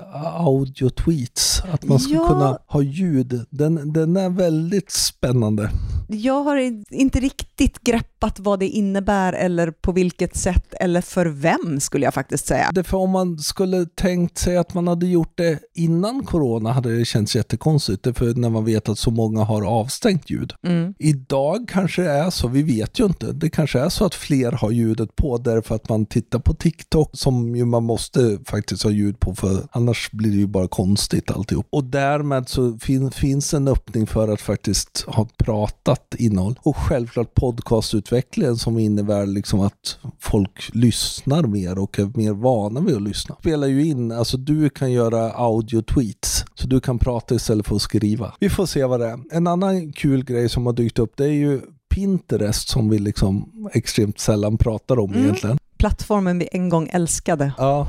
audio-tweets, 0.71 1.63
att 1.73 1.85
man 1.85 2.01
ska 2.01 2.15
Ja. 2.15 2.29
kunna 2.29 2.59
ha 2.67 2.83
ljud. 2.83 3.47
Den, 3.51 3.93
den 3.93 4.17
är 4.17 4.29
väldigt 4.31 4.91
spännande. 4.91 5.71
Jag 6.13 6.43
har 6.43 6.57
inte 6.91 7.21
riktigt 7.21 7.79
greppat 7.79 8.39
vad 8.39 8.61
det 8.61 8.69
innebär 8.69 9.33
eller 9.33 9.71
på 9.71 9.93
vilket 9.93 10.37
sätt 10.37 10.75
eller 10.81 11.01
för 11.01 11.27
vem 11.27 11.81
skulle 11.81 12.05
jag 12.05 12.15
faktiskt 12.15 12.47
säga. 12.47 12.71
Därför 12.73 12.97
om 12.97 13.11
man 13.11 13.39
skulle 13.39 13.87
tänkt 13.87 14.39
sig 14.39 14.57
att 14.57 14.75
man 14.75 14.89
hade 14.89 15.07
gjort 15.07 15.33
det 15.35 15.59
innan 15.75 16.25
corona 16.25 16.73
hade 16.73 16.99
det 16.99 17.05
känts 17.05 17.37
jättekonstigt. 17.37 18.03
Därför 18.03 18.35
när 18.35 18.51
man 18.51 18.65
vet 18.65 18.89
att 18.89 18.99
så 18.99 19.11
många 19.11 19.45
har 19.45 19.63
avstängt 19.63 20.31
ljud. 20.31 20.53
Mm. 20.63 20.95
Idag 20.99 21.69
kanske 21.69 22.03
det 22.03 22.11
är 22.11 22.31
så, 22.31 22.49
vi 22.49 22.63
vet 22.63 23.01
ju 23.01 23.05
inte. 23.05 23.33
Det 23.33 23.51
kanske 23.51 23.81
är 23.81 23.89
så 23.89 24.05
att 24.05 24.15
fler 24.15 24.53
har 24.53 24.71
ljudet 24.71 25.17
på 25.17 25.39
därför 25.39 25.75
att 25.75 25.89
man 25.89 26.07
tittar 26.07 26.39
på 26.39 26.55
TikTok 26.55 27.11
som 27.13 27.57
ju 27.57 27.65
man 27.65 27.85
måste 27.85 28.39
faktiskt 28.47 28.83
ha 28.83 28.91
ljud 28.91 29.21
på 29.21 29.35
för 29.35 29.69
annars 29.73 30.11
blir 30.13 30.31
det 30.31 30.37
ju 30.37 30.47
bara 30.47 30.69
konstigt 30.69 31.31
alltihop. 31.31 31.67
Och 31.71 31.85
därmed 31.85 32.49
så 32.49 32.79
fin, 32.79 33.11
finns 33.11 33.55
en 33.55 33.69
öppning 33.69 34.07
för 34.07 34.29
att 34.29 34.41
faktiskt 34.41 35.05
ha 35.07 35.29
pratat 35.37 36.00
innehåll. 36.19 36.59
Och 36.63 36.77
självklart 36.77 37.35
podcastutvecklingen 37.35 38.57
som 38.57 38.79
innebär 38.79 39.27
liksom 39.27 39.61
att 39.61 39.99
folk 40.21 40.71
lyssnar 40.73 41.43
mer 41.43 41.79
och 41.79 41.99
är 41.99 42.11
mer 42.19 42.33
vana 42.33 42.81
vid 42.81 42.97
att 42.97 43.03
lyssna. 43.03 43.37
Spelar 43.41 43.67
ju 43.67 43.87
in, 43.87 44.13
alltså 44.13 44.37
du 44.37 44.71
kan 44.71 44.93
göra 44.93 45.33
audio-tweets. 45.33 46.45
Så 46.55 46.67
du 46.67 46.81
kan 46.81 46.99
prata 46.99 47.35
istället 47.35 47.67
för 47.67 47.77
att 47.77 47.83
skriva. 47.83 48.35
Vi 48.41 48.51
får 48.51 48.67
se 48.67 48.85
vad 48.85 49.01
det 49.01 49.07
är. 49.07 49.19
En 49.33 49.47
annan 49.47 49.93
kul 49.93 50.25
grej 50.25 50.49
som 50.49 50.67
har 50.67 50.73
dykt 50.73 50.99
upp 50.99 51.13
det 51.17 51.25
är 51.25 51.29
ju 51.33 51.61
Pinterest 51.95 52.69
som 52.69 52.89
vi 52.89 52.99
liksom 52.99 53.51
extremt 53.73 54.19
sällan 54.21 54.59
pratar 54.59 54.99
om 54.99 55.11
Mm. 55.11 55.23
egentligen. 55.23 55.59
Plattformen 55.79 56.39
vi 56.39 56.49
en 56.53 56.69
gång 56.69 56.89
älskade. 56.93 57.53
Ja, 57.59 57.87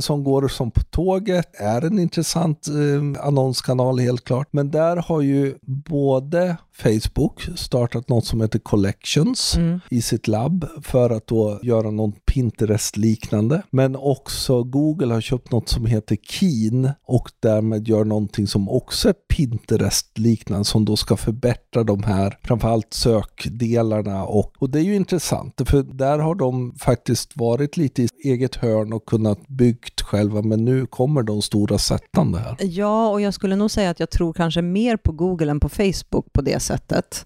som 0.00 0.24
går 0.24 0.48
som 0.48 0.70
på 0.70 0.80
tåget, 0.82 1.46
är 1.60 1.82
en 1.84 1.98
intressant 1.98 2.66
eh, 2.68 3.26
annonskanal 3.26 3.98
helt 3.98 4.24
klart. 4.24 4.48
Men 4.50 4.70
där 4.70 4.96
har 4.96 5.20
ju 5.20 5.54
både 5.66 6.56
Facebook 6.82 7.48
startat 7.56 8.08
något 8.08 8.24
som 8.24 8.40
heter 8.40 8.58
Collections 8.58 9.56
Mm. 9.56 9.80
i 9.90 10.02
sitt 10.02 10.28
labb 10.28 10.66
för 10.82 11.10
att 11.10 11.26
då 11.26 11.60
göra 11.62 11.90
något 11.90 12.14
Pinterest-liknande. 12.26 13.62
Men 13.70 13.96
också 13.96 14.62
Google 14.62 15.14
har 15.14 15.20
köpt 15.20 15.52
något 15.52 15.68
som 15.68 15.86
heter 15.86 16.16
Keen 16.22 16.90
och 17.06 17.30
därmed 17.40 17.88
gör 17.88 18.04
någonting 18.04 18.46
som 18.46 18.68
också 18.68 19.08
är 19.08 19.14
Pinterest-liknande 19.36 20.64
som 20.64 20.84
då 20.84 20.96
ska 20.96 21.16
förbättra 21.16 21.84
de 21.84 22.02
här, 22.02 22.38
framförallt 22.42 22.94
sökdelarna 22.94 24.24
och, 24.24 24.52
och 24.58 24.70
det 24.70 24.78
är 24.78 24.82
ju 24.82 24.94
intressant 24.96 25.60
för 25.66 25.82
där 25.82 26.18
har 26.18 26.34
de 26.34 26.74
faktiskt 26.78 27.36
varit 27.36 27.76
lite 27.76 28.02
i 28.02 28.08
eget 28.24 28.56
hörn 28.56 28.92
och 28.92 29.06
kunnat 29.06 29.48
byggt 29.48 30.00
själva 30.00 30.42
men 30.42 30.64
nu 30.64 30.86
kommer 30.86 31.22
de 31.22 31.42
stora 31.42 31.78
sättande 31.78 32.38
här. 32.38 32.56
Ja, 32.60 33.08
och 33.10 33.20
jag 33.20 33.34
skulle 33.34 33.56
nog 33.56 33.70
säga 33.70 33.90
att 33.90 34.00
jag 34.00 34.10
tror 34.10 34.32
kanske 34.32 34.62
mer 34.62 34.96
på 34.96 35.12
Google 35.12 35.50
än 35.50 35.60
på 35.60 35.68
Facebook 35.68 36.32
på 36.32 36.42
det 36.42 36.60
sättet. 36.60 36.69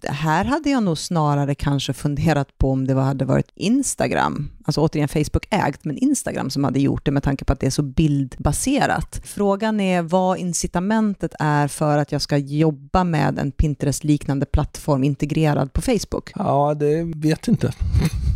Det 0.00 0.10
här 0.10 0.44
hade 0.44 0.70
jag 0.70 0.82
nog 0.82 0.98
snarare 0.98 1.54
kanske 1.54 1.92
funderat 1.92 2.58
på 2.58 2.70
om 2.70 2.86
det 2.86 2.94
hade 2.94 3.24
varit 3.24 3.50
Instagram, 3.54 4.50
alltså 4.64 4.80
återigen 4.80 5.08
Facebook 5.08 5.46
ägt, 5.50 5.84
men 5.84 5.98
Instagram 5.98 6.50
som 6.50 6.64
hade 6.64 6.80
gjort 6.80 7.04
det 7.04 7.10
med 7.10 7.22
tanke 7.22 7.44
på 7.44 7.52
att 7.52 7.60
det 7.60 7.66
är 7.66 7.70
så 7.70 7.82
bildbaserat. 7.82 9.20
Frågan 9.24 9.80
är 9.80 10.02
vad 10.02 10.38
incitamentet 10.38 11.34
är 11.38 11.68
för 11.68 11.98
att 11.98 12.12
jag 12.12 12.22
ska 12.22 12.36
jobba 12.36 13.04
med 13.04 13.38
en 13.38 13.52
Pinterest-liknande 13.52 14.46
plattform 14.46 15.04
integrerad 15.04 15.72
på 15.72 15.82
Facebook. 15.82 16.32
Ja, 16.34 16.74
det 16.74 17.12
vet 17.16 17.48
inte. 17.48 17.72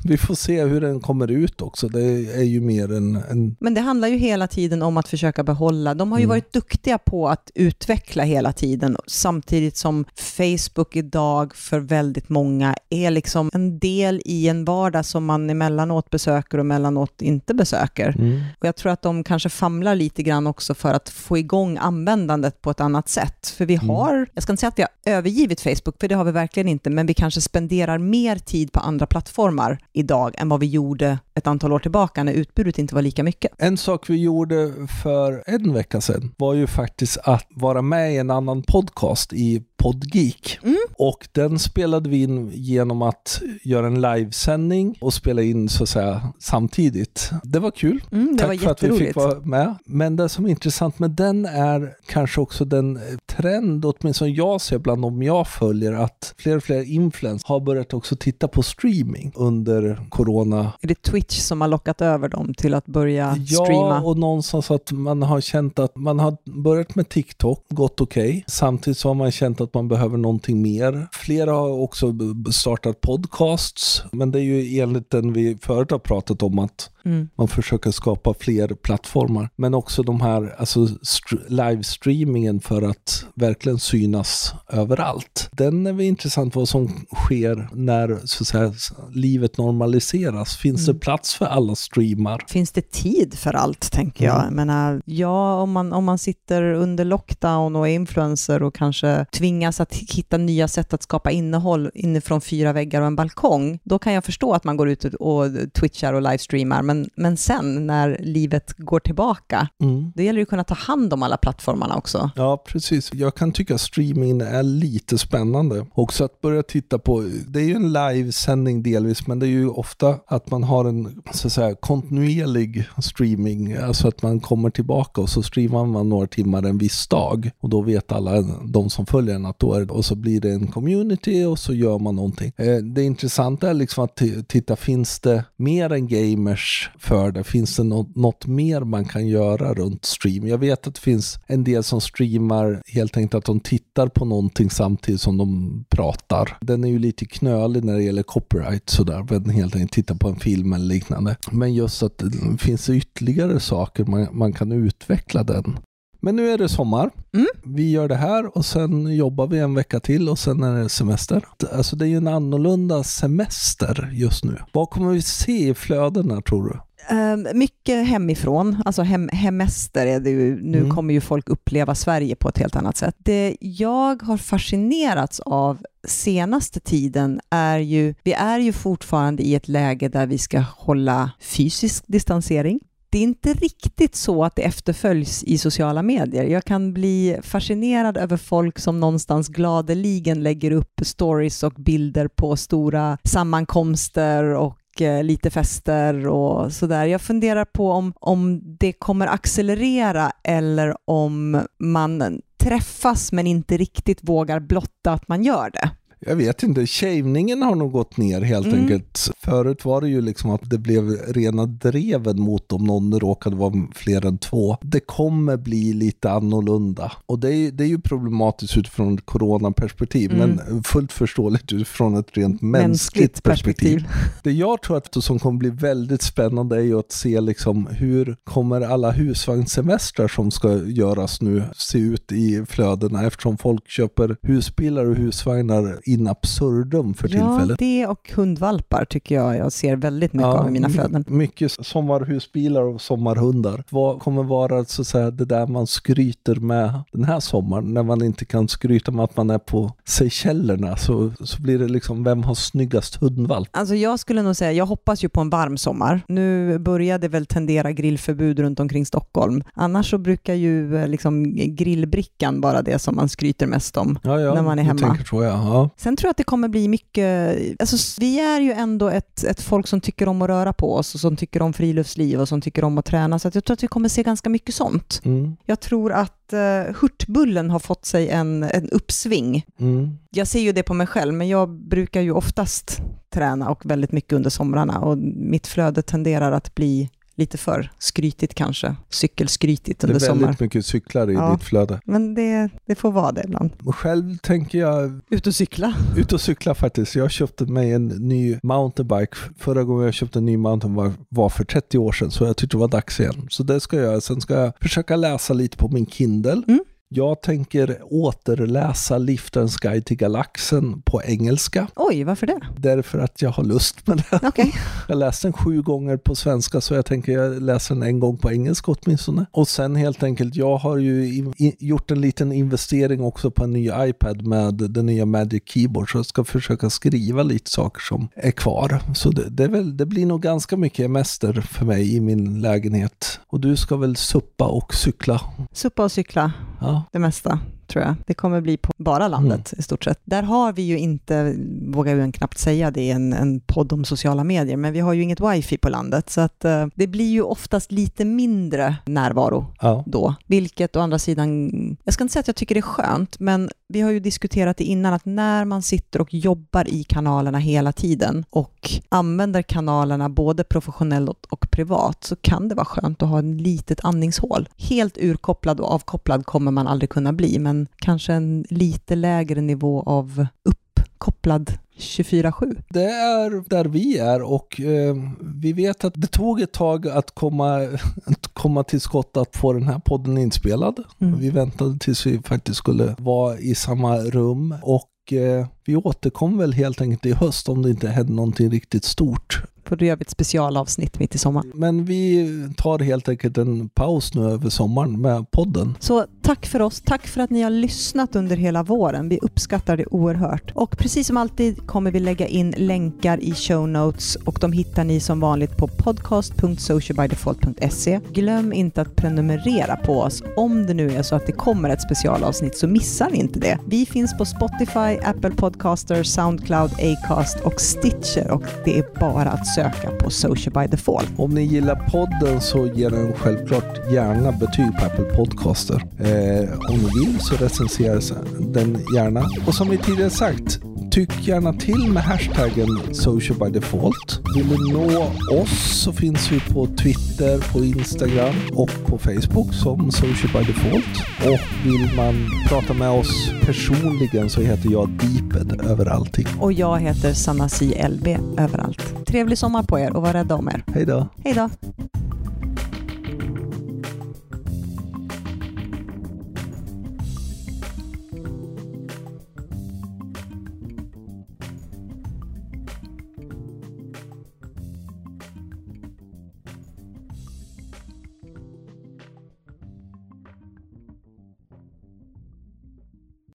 Vi 0.08 0.16
får 0.18 0.34
se 0.34 0.64
hur 0.64 0.80
den 0.80 1.00
kommer 1.00 1.30
ut 1.30 1.62
också. 1.62 1.88
Det 1.88 2.02
är 2.34 2.42
ju 2.42 2.60
mer 2.60 2.92
en, 2.92 3.16
en 3.30 3.56
Men 3.60 3.74
det 3.74 3.80
handlar 3.80 4.08
ju 4.08 4.16
hela 4.16 4.46
tiden 4.46 4.82
om 4.82 4.96
att 4.96 5.08
försöka 5.08 5.42
behålla. 5.44 5.94
De 5.94 6.12
har 6.12 6.18
ju 6.18 6.24
Mm. 6.24 6.28
varit 6.28 6.52
duktiga 6.52 6.98
på 6.98 7.28
att 7.28 7.50
utveckla 7.54 8.22
hela 8.24 8.52
tiden, 8.52 8.96
samtidigt 9.06 9.76
som 9.76 10.04
Facebook 10.16 10.96
idag 10.96 11.54
för 11.54 11.80
väldigt 11.80 12.28
många 12.28 12.74
är 12.90 13.10
liksom 13.10 13.50
en 13.52 13.78
del 13.78 14.22
i 14.24 14.48
en 14.48 14.64
vardag 14.64 15.04
som 15.04 15.24
man 15.24 15.50
emellanåt 15.50 16.10
besöker 16.10 16.58
och 16.58 16.64
emellanåt 16.64 17.22
inte 17.22 17.54
besöker. 17.54 18.14
Och 18.60 18.66
jag 18.66 18.76
tror 18.76 18.92
att 18.92 19.02
de 19.02 19.24
kanske 19.24 19.48
famlar 19.48 19.94
lite 19.94 20.22
grann 20.22 20.46
också 20.46 20.74
för 20.74 20.94
att 20.94 21.08
få 21.08 21.38
igång 21.38 21.78
användandet 21.80 22.62
på 22.62 22.70
ett 22.70 22.80
annat 22.80 23.08
sätt. 23.08 23.48
För 23.56 23.66
vi 23.66 23.74
Mm. 23.74 23.88
har, 23.88 24.26
jag 24.34 24.42
ska 24.42 24.52
inte 24.52 24.60
säga 24.60 24.68
att 24.68 24.78
vi 24.78 24.82
har 24.82 25.16
övergivit 25.18 25.60
Facebook, 25.60 26.00
för 26.00 26.08
det 26.08 26.14
har 26.14 26.24
vi 26.24 26.32
verkligen 26.32 26.68
inte, 26.68 26.90
men 26.90 27.06
vi 27.06 27.14
kanske 27.14 27.40
spenderar 27.40 27.98
mer 27.98 28.36
tid 28.38 28.72
på 28.72 28.80
andra 28.80 29.06
plattformar 29.06 29.78
idag 29.98 30.34
än 30.38 30.48
vad 30.48 30.60
vi 30.60 30.66
gjorde 30.66 31.18
ett 31.34 31.46
antal 31.46 31.72
år 31.72 31.78
tillbaka 31.78 32.24
när 32.24 32.32
utbudet 32.32 32.78
inte 32.78 32.94
var 32.94 33.02
lika 33.02 33.22
mycket. 33.22 33.52
En 33.58 33.76
sak 33.76 34.10
vi 34.10 34.16
gjorde 34.22 34.72
för 35.02 35.42
en 35.46 35.72
vecka 35.72 36.00
sedan 36.00 36.34
var 36.36 36.54
ju 36.54 36.66
faktiskt 36.66 37.18
att 37.24 37.46
vara 37.50 37.82
med 37.82 38.14
i 38.14 38.16
en 38.16 38.30
annan 38.30 38.62
podcast 38.62 39.32
i 39.32 39.62
Podgeek. 39.76 40.58
Mm. 40.62 40.76
Och 40.96 41.28
den 41.32 41.58
spelade 41.58 42.08
vi 42.08 42.22
in 42.22 42.50
genom 42.54 43.02
att 43.02 43.42
göra 43.62 43.86
en 43.86 44.00
livesändning 44.00 44.96
och 45.00 45.14
spela 45.14 45.42
in 45.42 45.68
så 45.68 45.82
att 45.82 45.88
säga 45.88 46.32
samtidigt. 46.38 47.30
Det 47.42 47.58
var 47.58 47.70
kul. 47.70 48.04
Mm, 48.12 48.36
det 48.36 48.38
Tack 48.38 48.48
var 48.48 48.56
för 48.56 48.70
att 48.70 48.82
vi 48.82 48.98
fick 48.98 49.16
vara 49.16 49.40
med. 49.40 49.74
Men 49.84 50.16
det 50.16 50.28
som 50.28 50.44
är 50.44 50.50
intressant 50.50 50.98
med 50.98 51.10
den 51.10 51.46
är 51.46 51.94
kanske 52.06 52.40
också 52.40 52.64
den 52.64 53.00
trend, 53.42 53.84
åtminstone 53.84 54.30
jag 54.30 54.60
ser 54.60 54.78
bland 54.78 55.02
dem 55.02 55.22
jag 55.22 55.48
följer, 55.48 55.92
att 55.92 56.34
fler 56.38 56.56
och 56.56 56.62
fler 56.62 56.82
influencers 56.82 57.48
har 57.48 57.60
börjat 57.60 57.94
också 57.94 58.16
titta 58.16 58.48
på 58.48 58.62
streaming 58.62 59.32
under 59.34 60.00
corona 60.08 60.72
Är 60.80 60.88
det 60.88 61.02
Twitch 61.02 61.38
som 61.38 61.60
har 61.60 61.68
lockat 61.68 62.00
över 62.00 62.28
dem 62.28 62.54
till 62.54 62.74
att 62.74 62.86
börja 62.86 63.36
Ja, 63.46 63.64
streama? 63.64 64.00
och 64.00 64.18
någonstans 64.18 64.70
att 64.70 64.92
man 64.92 65.22
har 65.22 65.40
känt 65.40 65.78
att 65.78 65.96
man 65.96 66.18
har 66.18 66.36
börjat 66.62 66.94
med 66.94 67.08
TikTok, 67.08 67.64
gått 67.68 68.00
okej. 68.00 68.44
Samtidigt 68.46 68.98
så 68.98 69.08
har 69.08 69.14
man 69.14 69.30
känt 69.30 69.60
att 69.60 69.74
man 69.74 69.88
behöver 69.88 70.16
någonting 70.18 70.62
mer. 70.62 71.08
Flera 71.12 71.52
har 71.52 71.68
också 71.68 72.14
startat 72.52 73.00
podcasts, 73.00 74.02
men 74.12 74.30
det 74.30 74.38
är 74.38 74.42
ju 74.42 74.80
enligt 74.80 75.10
den 75.10 75.32
vi 75.32 75.58
förut 75.62 75.90
har 75.90 75.98
pratat 75.98 76.42
om 76.42 76.58
att 76.58 76.90
Mm. 77.08 77.28
man 77.38 77.48
försöker 77.48 77.90
skapa 77.90 78.34
fler 78.38 78.68
plattformar. 78.68 79.50
Men 79.56 79.74
också 79.74 80.02
de 80.02 80.20
här, 80.20 80.54
alltså 80.58 80.80
str- 80.86 81.48
livestreamingen 81.48 82.60
för 82.60 82.82
att 82.82 83.24
verkligen 83.34 83.78
synas 83.78 84.54
överallt. 84.72 85.48
Den 85.52 85.86
är 85.86 85.92
väl 85.92 86.06
intressant 86.06 86.54
vad 86.56 86.68
som 86.68 87.06
sker 87.16 87.68
när 87.72 88.18
så 88.24 88.42
att 88.42 88.48
säga, 88.48 88.72
livet 89.12 89.58
normaliseras. 89.58 90.56
Finns 90.56 90.86
det 90.86 90.92
Mm. 90.92 91.00
plats 91.00 91.34
för 91.34 91.46
alla 91.46 91.74
streamar? 91.74 92.44
Finns 92.48 92.72
det 92.72 92.90
tid 92.90 93.34
för 93.38 93.52
allt, 93.54 93.92
tänker 93.92 94.24
jag. 94.24 94.34
Mm. 94.34 94.44
Jag 94.46 94.52
menar, 94.52 95.02
ja, 95.04 95.54
om 95.62 95.72
man, 95.72 95.92
om 95.92 96.04
man 96.04 96.18
sitter 96.18 96.62
under 96.62 97.04
lockdown 97.04 97.76
och 97.76 97.88
är 97.88 97.92
influencer 97.92 98.62
och 98.62 98.74
kanske 98.74 99.26
tvingas 99.32 99.80
att 99.80 99.94
hitta 99.94 100.36
nya 100.36 100.68
sätt 100.68 100.92
att 100.94 101.02
skapa 101.02 101.30
innehåll 101.30 101.90
inifrån 101.94 102.40
fyra 102.40 102.72
väggar 102.72 103.00
och 103.00 103.06
en 103.06 103.16
balkong, 103.16 103.78
då 103.84 103.98
kan 103.98 104.12
jag 104.12 104.24
förstå 104.24 104.52
att 104.52 104.64
man 104.64 104.76
går 104.76 104.88
ut 104.88 105.04
och 105.04 105.44
twitchar 105.80 106.12
och 106.12 106.22
livestreamar. 106.22 106.82
Men, 106.82 106.97
men 107.14 107.36
sen, 107.36 107.86
när 107.86 108.16
livet 108.22 108.72
går 108.76 109.00
tillbaka, 109.00 109.68
Mm. 109.80 110.12
då 110.16 110.22
gäller 110.22 110.38
det 110.38 110.42
att 110.42 110.48
kunna 110.48 110.64
ta 110.64 110.74
hand 110.74 111.12
om 111.12 111.22
alla 111.22 111.36
plattformarna 111.36 111.96
också. 111.96 112.30
Ja, 112.36 112.64
precis. 112.66 113.10
Jag 113.14 113.34
kan 113.34 113.52
tycka 113.52 113.78
streaming 113.78 114.40
är 114.40 114.62
lite 114.62 115.18
spännande. 115.18 115.86
Också 115.94 116.24
att 116.24 116.40
börja 116.40 116.62
titta 116.62 116.98
på, 116.98 117.24
det 117.46 117.60
är 117.60 117.64
ju 117.64 117.74
en 117.74 117.92
livesändning 117.92 118.82
delvis, 118.82 119.26
men 119.26 119.38
det 119.38 119.46
är 119.46 119.50
ju 119.50 119.68
ofta 119.68 120.18
att 120.26 120.50
man 120.50 120.62
har 120.64 120.84
en 120.84 121.22
så 121.32 121.46
att 121.46 121.52
säga, 121.52 121.74
kontinuerlig 121.74 122.84
streaming. 123.02 123.72
Alltså 123.76 124.08
att 124.08 124.22
man 124.22 124.40
kommer 124.40 124.70
tillbaka 124.70 125.20
och 125.20 125.28
så 125.28 125.42
streamar 125.42 125.84
man 125.84 126.08
några 126.08 126.26
timmar 126.26 126.62
en 126.62 126.78
viss 126.78 127.06
dag. 127.08 127.50
Och 127.60 127.68
då 127.68 127.80
vet 127.82 128.12
alla 128.12 128.42
de 128.64 128.90
som 128.90 129.06
följer 129.06 129.34
en 129.34 129.46
att 129.46 129.58
då 129.58 129.74
är 129.74 129.90
och 129.90 130.04
så 130.04 130.14
blir 130.14 130.40
det 130.40 130.50
en 130.52 130.66
community 130.66 131.44
och 131.44 131.58
så 131.58 131.74
gör 131.74 131.98
man 131.98 132.16
någonting. 132.16 132.52
Eh, 132.56 132.76
Det 132.76 133.02
intressanta 133.02 133.70
är 133.70 133.74
liksom 133.74 134.04
att 134.04 134.20
titta, 134.48 134.76
finns 134.76 135.20
det 135.20 135.44
mer 135.56 135.92
än 135.92 136.08
gamers 136.08 136.77
för 136.98 137.32
det? 137.32 137.44
Finns 137.44 137.76
det 137.76 137.82
något, 137.82 138.16
något 138.16 138.46
mer 138.46 138.80
man 138.80 139.04
kan 139.04 139.26
göra 139.26 139.74
runt 139.74 140.04
stream? 140.04 140.46
Jag 140.46 140.58
vet 140.58 140.86
att 140.86 140.94
det 140.94 141.00
finns 141.00 141.38
en 141.46 141.64
del 141.64 141.82
som 141.82 142.00
streamar 142.00 142.82
helt 142.86 143.16
enkelt 143.16 143.34
att 143.34 143.44
de 143.44 143.60
tittar 143.60 144.08
på 144.08 144.24
någonting 144.24 144.70
samtidigt 144.70 145.20
som 145.20 145.38
de 145.38 145.84
pratar. 145.88 146.58
Den 146.60 146.84
är 146.84 146.88
ju 146.88 146.98
lite 146.98 147.24
knölig 147.24 147.84
när 147.84 147.94
det 147.94 148.02
gäller 148.02 148.22
copyright 148.22 148.90
sådär, 148.90 149.26
men 149.30 149.50
helt 149.50 149.74
enkelt 149.74 149.92
tittar 149.92 150.14
på 150.14 150.28
en 150.28 150.36
film 150.36 150.72
eller 150.72 150.86
liknande. 150.86 151.36
Men 151.50 151.74
just 151.74 152.02
att 152.02 152.18
det 152.18 152.58
finns 152.58 152.90
ytterligare 152.90 153.60
saker 153.60 154.04
man, 154.04 154.28
man 154.32 154.52
kan 154.52 154.72
utveckla 154.72 155.42
den. 155.42 155.78
Men 156.20 156.36
nu 156.36 156.50
är 156.50 156.58
det 156.58 156.68
sommar. 156.68 157.10
Mm. 157.34 157.46
Vi 157.64 157.90
gör 157.90 158.08
det 158.08 158.14
här 158.16 158.56
och 158.56 158.64
sen 158.64 159.16
jobbar 159.16 159.46
vi 159.46 159.58
en 159.58 159.74
vecka 159.74 160.00
till 160.00 160.28
och 160.28 160.38
sen 160.38 160.62
är 160.62 160.82
det 160.82 160.88
semester. 160.88 161.44
Alltså 161.72 161.96
det 161.96 162.04
är 162.04 162.08
ju 162.08 162.16
en 162.16 162.28
annorlunda 162.28 163.04
semester 163.04 164.10
just 164.12 164.44
nu. 164.44 164.56
Vad 164.72 164.90
kommer 164.90 165.12
vi 165.12 165.22
se 165.22 165.68
i 165.68 165.74
flödena 165.74 166.40
tror 166.42 166.64
du? 166.68 166.80
Um, 167.14 167.46
mycket 167.54 168.06
hemifrån, 168.08 168.82
alltså 168.84 169.02
hem, 169.02 169.28
hemester 169.32 170.06
är 170.06 170.20
det 170.20 170.30
ju. 170.30 170.60
Nu 170.62 170.78
Mm. 170.78 170.90
kommer 170.90 171.14
ju 171.14 171.20
folk 171.20 171.48
uppleva 171.48 171.94
Sverige 171.94 172.36
på 172.36 172.48
ett 172.48 172.58
helt 172.58 172.76
annat 172.76 172.96
sätt. 172.96 173.14
Det 173.18 173.56
jag 173.60 174.22
har 174.22 174.36
fascinerats 174.36 175.40
av 175.40 175.78
senaste 176.08 176.80
tiden 176.80 177.40
är 177.50 177.78
ju, 177.78 178.14
vi 178.22 178.32
är 178.32 178.58
ju 178.58 178.72
fortfarande 178.72 179.42
i 179.42 179.54
ett 179.54 179.68
läge 179.68 180.08
där 180.08 180.26
vi 180.26 180.38
ska 180.38 180.58
hålla 180.76 181.30
fysisk 181.40 182.04
distansering. 182.06 182.80
Det 183.10 183.18
är 183.18 183.22
inte 183.22 183.52
riktigt 183.52 184.14
så 184.14 184.44
att 184.44 184.56
det 184.56 184.62
efterföljs 184.62 185.44
i 185.44 185.58
sociala 185.58 186.02
medier. 186.02 186.44
Jag 186.44 186.64
kan 186.64 186.92
bli 186.94 187.38
fascinerad 187.42 188.16
över 188.16 188.36
folk 188.36 188.78
som 188.78 189.00
någonstans 189.00 189.48
gladeligen 189.48 190.42
lägger 190.42 190.70
upp 190.70 191.00
stories 191.02 191.62
och 191.62 191.72
bilder 191.72 192.28
på 192.28 192.56
stora 192.56 193.18
sammankomster 193.24 194.44
och 194.44 195.02
eh, 195.02 195.24
lite 195.24 195.50
fester 195.50 196.26
och 196.26 196.72
sådär. 196.72 197.06
Jag 197.06 197.20
funderar 197.20 197.64
på 197.64 197.92
om, 197.92 198.12
om 198.20 198.60
det 198.78 198.92
kommer 198.92 199.26
accelerera 199.26 200.32
eller 200.44 200.94
om 201.04 201.62
man 201.78 202.40
träffas 202.58 203.32
men 203.32 203.46
inte 203.46 203.76
riktigt 203.76 204.18
vågar 204.22 204.60
blotta 204.60 205.12
att 205.12 205.28
man 205.28 205.42
gör 205.42 205.70
det. 205.70 205.90
Jag 206.20 206.36
vet 206.36 206.62
inte, 206.62 206.86
shavningen 206.86 207.62
har 207.62 207.74
nog 207.74 207.92
gått 207.92 208.16
ner 208.16 208.40
helt 208.40 208.66
Mm. 208.66 208.80
enkelt. 208.80 209.30
Förut 209.44 209.84
var 209.84 210.00
det 210.00 210.08
ju 210.08 210.20
liksom 210.20 210.50
att 210.50 210.70
det 210.70 210.78
blev 210.78 211.10
rena 211.10 211.66
dreven 211.66 212.40
mot 212.40 212.72
om 212.72 212.84
någon 212.84 213.20
råkade 213.20 213.56
vara 213.56 213.72
fler 213.94 214.26
än 214.26 214.38
två. 214.38 214.76
Det 214.82 215.00
kommer 215.00 215.56
bli 215.56 215.92
lite 215.92 216.30
annorlunda. 216.30 217.12
Och 217.26 217.38
det 217.38 217.54
är, 217.54 217.70
det 217.70 217.84
är 217.84 217.88
ju 217.88 218.00
problematiskt 218.00 218.76
utifrån 218.76 219.14
ett 219.14 219.26
coronaperspektiv, 219.26 220.32
Mm. 220.32 220.50
men 220.66 220.82
fullt 220.82 221.12
förståeligt 221.12 221.72
utifrån 221.72 222.16
ett 222.16 222.36
rent 222.36 222.62
mänskligt, 222.62 223.42
perspektiv. 223.42 224.04
Det 224.42 224.52
jag 224.52 224.82
tror 224.82 224.96
att 224.96 225.12
det 225.12 225.22
som 225.22 225.38
kommer 225.38 225.58
bli 225.58 225.70
väldigt 225.70 226.22
spännande 226.22 226.76
är 226.76 226.80
ju 226.80 226.98
att 226.98 227.12
se 227.12 227.40
liksom 227.40 227.86
hur 227.86 228.36
kommer 228.44 228.80
alla 228.80 229.10
husvagnssemestrar 229.10 230.28
som 230.28 230.50
ska 230.50 230.84
göras 230.84 231.40
nu 231.42 231.62
se 231.76 231.98
ut 231.98 232.32
i 232.32 232.64
flödena 232.68 233.26
eftersom 233.26 233.58
folk 233.58 233.88
köper 233.90 234.36
husbilar 234.42 235.04
och 235.06 235.16
husvagnar 235.16 236.00
in 236.08 236.28
absurdum 236.28 237.14
för 237.14 237.28
Ja, 237.28 237.32
tillfället. 237.58 237.78
det 237.78 238.06
och 238.06 238.32
hundvalpar 238.36 239.04
tycker 239.04 239.34
jag 239.34 239.56
jag 239.56 239.72
ser 239.72 239.96
väldigt 239.96 240.32
mycket 240.32 240.46
av 240.46 240.68
i 240.68 240.70
mina 240.70 240.88
flöden. 240.88 241.24
Mycket 241.28 241.72
sommarhusbilar 241.72 242.82
och 242.82 243.00
sommarhundar. 243.00 243.84
Vad 243.90 244.20
kommer 244.20 244.42
vara 244.42 244.84
så 244.84 245.02
att 245.02 245.08
säga, 245.08 245.30
det 245.30 245.44
där 245.44 245.66
man 245.66 245.86
skryter 245.86 246.54
med 246.54 247.00
den 247.12 247.24
här 247.24 247.40
sommaren 247.40 247.94
när 247.94 248.02
man 248.02 248.22
inte 248.22 248.44
kan 248.44 248.68
skryta 248.68 249.10
med 249.12 249.24
att 249.24 249.36
man 249.36 249.50
är 249.50 249.58
på 249.58 249.92
Seychellerna 250.04 250.96
så, 250.96 251.32
så 251.40 251.62
blir 251.62 251.78
det 251.78 251.88
liksom 251.88 252.24
vem 252.24 252.42
har 252.42 252.54
snyggast 252.54 253.14
hundvalp? 253.16 253.68
Alltså 253.72 253.94
jag 253.94 254.18
skulle 254.18 254.42
nog 254.42 254.56
säga, 254.56 254.72
jag 254.72 254.86
hoppas 254.86 255.24
ju 255.24 255.28
på 255.28 255.40
en 255.40 255.50
varm 255.50 255.76
sommar. 255.78 256.20
Nu 256.28 256.78
började 256.78 257.28
väl 257.28 257.46
tendera 257.46 257.92
grillförbud 257.92 258.58
runt 258.58 258.80
omkring 258.80 259.06
Stockholm. 259.06 259.62
Annars 259.74 260.10
så 260.10 260.18
brukar 260.18 260.54
ju 260.54 260.96
eh, 260.96 261.08
liksom 261.08 261.54
grillbrickan 261.76 262.60
vara 262.60 262.82
det 262.82 262.98
som 262.98 263.16
man 263.16 263.28
skryter 263.28 263.66
mest 263.66 263.96
om. 263.96 264.18
Ja, 264.22 264.40
ja, 264.40 264.54
När 264.54 264.62
man 264.62 264.78
är 264.78 264.82
hemma. 264.82 264.98
tänker 265.00 265.24
så 265.24 265.42
ja. 265.42 265.90
Sen 266.00 266.16
tror 266.16 266.26
jag 266.28 266.30
att 266.30 266.36
det 266.36 266.44
kommer 266.44 266.68
bli 266.68 266.88
mycket, 266.88 267.58
alltså 267.80 268.20
vi 268.20 268.40
är 268.40 268.60
ju 268.60 268.72
ändå 268.72 269.08
ett, 269.08 269.44
ett 269.44 269.60
folk 269.60 269.86
som 269.86 270.00
tycker 270.00 270.28
om 270.28 270.42
att 270.42 270.48
röra 270.48 270.72
på 270.72 270.94
oss 270.94 271.14
och 271.14 271.20
som 271.20 271.36
tycker 271.36 271.62
om 271.62 271.72
friluftsliv 271.72 272.40
och 272.40 272.48
som 272.48 272.60
tycker 272.60 272.84
om 272.84 272.98
att 272.98 273.04
träna. 273.04 273.38
Så 273.38 273.48
att 273.48 273.54
jag 273.54 273.64
tror 273.64 273.74
att 273.74 273.82
vi 273.82 273.88
kommer 273.88 274.08
se 274.08 274.22
ganska 274.22 274.50
mycket 274.50 274.74
sånt. 274.74 275.20
Mm, 275.24 275.56
Jag 275.64 275.80
tror 275.80 276.12
att 276.12 276.52
uh, 276.52 276.94
Hurtbullen 277.00 277.70
har 277.70 277.78
fått 277.78 278.04
sig 278.04 278.28
en, 278.28 278.62
en 278.62 278.90
uppsving. 278.90 279.64
mm. 279.80 280.18
Jag 280.30 280.46
ser 280.46 280.60
ju 280.60 280.72
det 280.72 280.82
på 280.82 280.94
mig 280.94 281.06
själv, 281.06 281.34
men 281.34 281.48
jag 281.48 281.68
brukar 281.70 282.20
ju 282.20 282.32
oftast 282.32 283.00
träna 283.34 283.70
och 283.70 283.90
väldigt 283.90 284.12
mycket 284.12 284.32
under 284.32 284.50
somrarna 284.50 284.98
och 285.00 285.18
mitt 285.36 285.66
flöde 285.66 286.02
tenderar 286.02 286.52
att 286.52 286.74
bli 286.74 287.10
lite 287.38 287.58
för 287.58 287.90
skrytigt 287.98 288.54
kanske, 288.54 288.96
cykelskrytigt 289.10 290.00
Det 290.00 290.06
under 290.06 290.20
är 290.20 290.26
sommar. 290.26 290.40
väldigt 290.40 290.60
mycket 290.60 290.86
cyklar 290.86 291.30
i 291.30 291.34
Ja. 291.34 291.52
ditt 291.52 291.62
flöde. 291.64 292.00
Men 292.04 292.34
det, 292.34 292.68
det 292.86 292.94
får 292.94 293.12
vara 293.12 293.32
det 293.32 293.42
ibland. 293.44 293.70
Själv 293.94 294.36
tänker 294.38 294.78
jag 294.78 295.20
Ut 295.30 295.46
och 295.46 295.54
cykla. 295.54 295.94
ut 296.16 296.32
och 296.32 296.40
cykla 296.40 296.74
faktiskt. 296.74 297.14
Jag 297.14 297.30
köpte 297.30 297.64
mig 297.64 297.92
en 297.92 298.06
ny 298.08 298.58
mountainbike. 298.62 299.36
Förra 299.58 299.84
gången 299.84 300.04
jag 300.04 300.14
köpte 300.14 300.38
en 300.38 300.46
ny 300.46 300.56
mountainbike 300.56 301.14
var 301.28 301.48
för 301.48 301.64
30 301.64 301.98
år 301.98 302.12
sedan, 302.12 302.30
så 302.30 302.44
jag 302.44 302.56
tyckte 302.56 302.76
det 302.76 302.80
var 302.80 302.88
dags 302.88 303.20
igen. 303.20 303.46
Så 303.50 303.62
det 303.62 303.80
ska 303.80 303.96
jag 303.96 304.04
göra. 304.04 304.20
Sen 304.20 304.40
ska 304.40 304.54
jag 304.54 304.72
försöka 304.80 305.16
läsa 305.16 305.54
lite 305.54 305.76
på 305.76 305.88
min 305.88 306.06
Kindle. 306.06 306.62
Mm. 306.68 306.80
Jag 307.10 307.42
tänker 307.42 307.98
återläsa 308.02 309.18
Liftarens 309.18 309.76
guide 309.76 310.04
till 310.04 310.16
galaxen 310.16 311.02
på 311.02 311.22
engelska. 311.22 311.88
Oj, 311.96 312.24
varför 312.24 312.46
det? 312.46 312.60
Därför 312.76 313.18
att 313.18 313.42
jag 313.42 313.50
har 313.50 313.64
lust 313.64 314.06
med 314.06 314.22
det. 314.30 314.40
Okej. 314.42 314.74
Jag 315.08 315.18
läste 315.18 315.46
den 315.46 315.52
sju 315.52 315.82
gånger 315.82 316.16
på 316.16 316.34
svenska 316.34 316.80
så 316.80 316.94
jag 316.94 317.06
tänker 317.06 317.32
jag 317.32 317.62
läser 317.62 317.94
den 317.94 318.02
en 318.02 318.20
gång 318.20 318.38
på 318.38 318.52
engelska 318.52 318.92
åtminstone. 318.92 319.46
Och 319.50 319.68
sen 319.68 319.96
helt 319.96 320.22
enkelt, 320.22 320.56
jag 320.56 320.76
har 320.76 320.96
ju 320.96 321.24
i, 321.24 321.76
gjort 321.78 322.10
en 322.10 322.20
liten 322.20 322.52
investering 322.52 323.22
också 323.22 323.50
på 323.50 323.64
en 323.64 323.72
ny 323.72 323.90
iPad 323.94 324.46
med 324.46 324.74
den 324.74 325.06
nya 325.06 325.26
Magic 325.26 325.62
Keyboard 325.66 326.12
så 326.12 326.18
jag 326.18 326.26
ska 326.26 326.44
försöka 326.44 326.90
skriva 326.90 327.42
lite 327.42 327.70
saker 327.70 328.00
som 328.00 328.28
är 328.34 328.50
kvar. 328.50 329.02
Så 329.14 329.30
det, 329.30 329.50
det, 329.50 329.64
är 329.64 329.68
väl, 329.68 329.96
det 329.96 330.06
blir 330.06 330.26
nog 330.26 330.42
ganska 330.42 330.76
mycket 330.76 331.10
mäster 331.10 331.52
för 331.52 331.84
mig 331.84 332.16
i 332.16 332.20
min 332.20 332.60
lägenhet. 332.60 333.40
Och 333.46 333.60
du 333.60 333.76
ska 333.76 333.96
väl 333.96 334.16
suppa 334.16 334.66
och 334.66 334.94
cykla? 334.94 335.40
Suppa 335.72 336.04
och 336.04 336.12
cykla, 336.12 336.52
Ja, 336.80 337.04
det 337.12 337.18
mesta 337.18 337.58
tror 337.88 338.04
jag. 338.04 338.14
Det 338.26 338.34
kommer 338.34 338.60
bli 338.60 338.76
på 338.76 338.92
bara 338.96 339.28
landet 339.28 339.74
i 339.78 339.82
stort 339.82 340.04
sett. 340.04 340.20
Där 340.24 340.42
har 340.42 340.72
vi 340.72 340.82
ju 340.82 340.98
inte, 340.98 341.54
vågar 341.86 342.16
jag 342.16 342.34
knappt 342.34 342.58
säga 342.58 342.90
det, 342.90 343.10
en, 343.10 343.32
en 343.32 343.60
podd 343.60 343.92
om 343.92 344.04
sociala 344.04 344.44
medier, 344.44 344.76
men 344.76 344.92
vi 344.92 345.00
har 345.00 345.12
ju 345.12 345.22
inget 345.22 345.40
wifi 345.40 345.78
på 345.78 345.88
landet, 345.88 346.30
så 346.30 346.40
att 346.40 346.64
eh, 346.64 346.86
det 346.94 347.06
blir 347.06 347.30
ju 347.30 347.42
oftast 347.42 347.92
lite 347.92 348.24
mindre 348.24 348.96
närvaro 349.04 349.66
ja. 349.80 350.04
då, 350.06 350.34
vilket 350.46 350.96
å 350.96 351.00
andra 351.00 351.18
sidan, 351.18 351.70
jag 352.04 352.14
ska 352.14 352.24
inte 352.24 352.32
säga 352.32 352.40
att 352.40 352.46
jag 352.46 352.56
tycker 352.56 352.74
det 352.74 352.78
är 352.78 352.82
skönt, 352.82 353.40
men 353.40 353.70
vi 353.88 354.00
har 354.00 354.10
ju 354.10 354.20
diskuterat 354.20 354.76
det 354.76 354.84
innan, 354.84 355.14
att 355.14 355.24
när 355.24 355.64
man 355.64 355.82
sitter 355.82 356.20
och 356.20 356.34
jobbar 356.34 356.88
i 356.88 357.04
kanalerna 357.04 357.58
hela 357.58 357.92
tiden 357.92 358.44
och 358.50 358.90
använder 359.08 359.62
kanalerna 359.62 360.28
både 360.28 360.64
professionellt 360.64 361.46
och 361.50 361.70
privat, 361.70 362.24
så 362.24 362.36
kan 362.36 362.68
det 362.68 362.74
vara 362.74 362.86
skönt 362.86 363.22
att 363.22 363.28
ha 363.28 363.38
ett 363.38 363.44
litet 363.44 364.04
andningshål. 364.04 364.68
Helt 364.76 365.18
urkopplad 365.18 365.80
och 365.80 365.92
avkopplad 365.92 366.46
kommer 366.46 366.70
man 366.70 366.86
aldrig 366.86 367.10
kunna 367.10 367.32
bli, 367.32 367.58
men 367.58 367.77
kanske 367.96 368.32
en 368.32 368.64
lite 368.70 369.14
lägre 369.14 369.60
nivå 369.60 370.02
av 370.02 370.46
uppkopplad 370.64 371.72
24-7. 371.98 372.82
Det 372.88 373.04
är 373.04 373.68
där 373.70 373.84
vi 373.84 374.18
är 374.18 374.42
och 374.42 374.80
eh, 374.80 375.16
vi 375.40 375.72
vet 375.72 376.04
att 376.04 376.12
det 376.16 376.26
tog 376.26 376.60
ett 376.60 376.72
tag 376.72 377.08
att 377.08 377.34
komma, 377.34 377.76
att 378.26 378.46
komma 378.52 378.84
till 378.84 379.00
skott 379.00 379.36
att 379.36 379.56
få 379.56 379.72
den 379.72 379.82
här 379.82 379.98
podden 379.98 380.38
inspelad. 380.38 381.04
Mm. 381.18 381.38
Vi 381.38 381.50
väntade 381.50 381.98
tills 381.98 382.26
vi 382.26 382.38
faktiskt 382.38 382.78
skulle 382.78 383.14
vara 383.18 383.58
i 383.58 383.74
samma 383.74 384.18
rum 384.18 384.74
och 384.82 385.32
eh, 385.32 385.66
vi 385.88 385.96
återkom 385.96 386.58
väl 386.58 386.72
helt 386.72 387.00
enkelt 387.00 387.26
i 387.26 387.32
höst 387.32 387.68
om 387.68 387.82
det 387.82 387.90
inte 387.90 388.08
hände 388.08 388.32
någonting 388.32 388.70
riktigt 388.70 389.04
stort. 389.04 389.62
För 389.88 389.96
då 389.96 390.04
gör 390.04 390.16
vi 390.16 390.22
ett 390.22 390.30
specialavsnitt 390.30 391.18
mitt 391.18 391.34
i 391.34 391.38
sommaren. 391.38 391.72
Men 391.74 392.04
vi 392.04 392.48
tar 392.76 392.98
helt 392.98 393.28
enkelt 393.28 393.58
en 393.58 393.88
paus 393.88 394.34
nu 394.34 394.42
över 394.42 394.70
sommaren 394.70 395.20
med 395.20 395.50
podden. 395.50 395.96
Så 396.00 396.26
tack 396.42 396.66
för 396.66 396.82
oss. 396.82 397.00
Tack 397.00 397.26
för 397.26 397.40
att 397.40 397.50
ni 397.50 397.62
har 397.62 397.70
lyssnat 397.70 398.36
under 398.36 398.56
hela 398.56 398.82
våren. 398.82 399.28
Vi 399.28 399.38
uppskattar 399.42 399.96
det 399.96 400.06
oerhört. 400.06 400.72
Och 400.74 400.98
precis 400.98 401.26
som 401.26 401.36
alltid 401.36 401.86
kommer 401.86 402.10
vi 402.10 402.20
lägga 402.20 402.46
in 402.46 402.74
länkar 402.76 403.40
i 403.40 403.54
show 403.54 403.88
notes 403.88 404.36
och 404.36 404.58
de 404.60 404.72
hittar 404.72 405.04
ni 405.04 405.20
som 405.20 405.40
vanligt 405.40 405.76
på 405.76 405.88
podcast.socialbydefault.se. 405.88 408.20
Glöm 408.32 408.72
inte 408.72 409.02
att 409.02 409.16
prenumerera 409.16 409.96
på 409.96 410.20
oss. 410.20 410.42
Om 410.56 410.86
det 410.86 410.94
nu 410.94 411.10
är 411.10 411.22
så 411.22 411.36
att 411.36 411.46
det 411.46 411.52
kommer 411.52 411.90
ett 411.90 412.02
specialavsnitt 412.02 412.78
så 412.78 412.88
missar 412.88 413.30
ni 413.30 413.38
inte 413.38 413.60
det. 413.60 413.78
Vi 413.86 414.06
finns 414.06 414.38
på 414.38 414.44
Spotify, 414.44 415.18
Apple 415.24 415.50
Podcaster, 415.78 416.22
Soundcloud, 416.22 416.90
Acast 416.92 417.60
och 417.60 417.80
Stitcher 417.80 418.50
och 418.50 418.62
det 418.84 418.98
är 418.98 419.04
bara 419.20 419.50
att 419.50 419.66
söka 419.66 420.10
på 420.10 420.30
Social 420.30 420.72
by 420.72 420.90
Default. 420.90 421.28
Om 421.36 421.54
ni 421.54 421.62
gillar 421.62 421.94
podden 421.94 422.60
så 422.60 422.86
ge 422.86 423.08
den 423.08 423.32
självklart 423.32 424.10
gärna 424.10 424.52
betyg 424.52 424.98
på 424.98 425.06
Apple 425.06 425.24
Podcaster. 425.24 426.02
Eh, 426.18 426.90
om 426.90 426.96
ni 426.96 427.26
vill 427.26 427.40
så 427.40 427.56
recenseras 427.56 428.32
den 428.58 428.98
gärna. 429.16 429.44
Och 429.66 429.74
som 429.74 429.88
vi 429.88 429.98
tidigare 429.98 430.30
sagt, 430.30 430.80
Tyck 431.18 431.48
gärna 431.48 431.72
till 431.72 432.12
med 432.12 432.22
hashtaggen 432.22 433.14
social 433.14 433.58
by 433.58 433.70
default. 433.70 434.40
Vill 434.56 434.68
du 434.68 434.92
nå 434.92 435.22
oss 435.62 436.02
så 436.02 436.12
finns 436.12 436.52
vi 436.52 436.60
på 436.60 436.86
Twitter, 436.86 437.72
på 437.72 437.84
Instagram 437.84 438.54
och 438.72 438.90
på 439.06 439.18
Facebook 439.18 439.74
som 439.74 440.10
social 440.10 440.52
by 440.52 440.72
default. 440.72 441.18
Och 441.38 441.86
vill 441.86 442.16
man 442.16 442.34
prata 442.68 442.94
med 442.94 443.10
oss 443.10 443.52
personligen 443.60 444.50
så 444.50 444.60
heter 444.60 444.90
jag 444.90 445.10
Deeped 445.10 445.80
över 445.80 446.06
allting. 446.06 446.46
Och 446.60 446.72
jag 446.72 446.98
heter 446.98 447.32
Sanna 447.32 447.68
C. 447.68 448.08
LB 448.08 448.26
överallt. 448.58 449.26
Trevlig 449.26 449.58
sommar 449.58 449.82
på 449.82 449.98
er 449.98 450.16
och 450.16 450.22
var 450.22 450.32
rädda 450.32 450.54
om 450.54 450.68
er. 450.68 450.84
Hej 450.94 451.06
då! 451.06 451.28
Hej 451.44 451.54
då! 451.54 451.70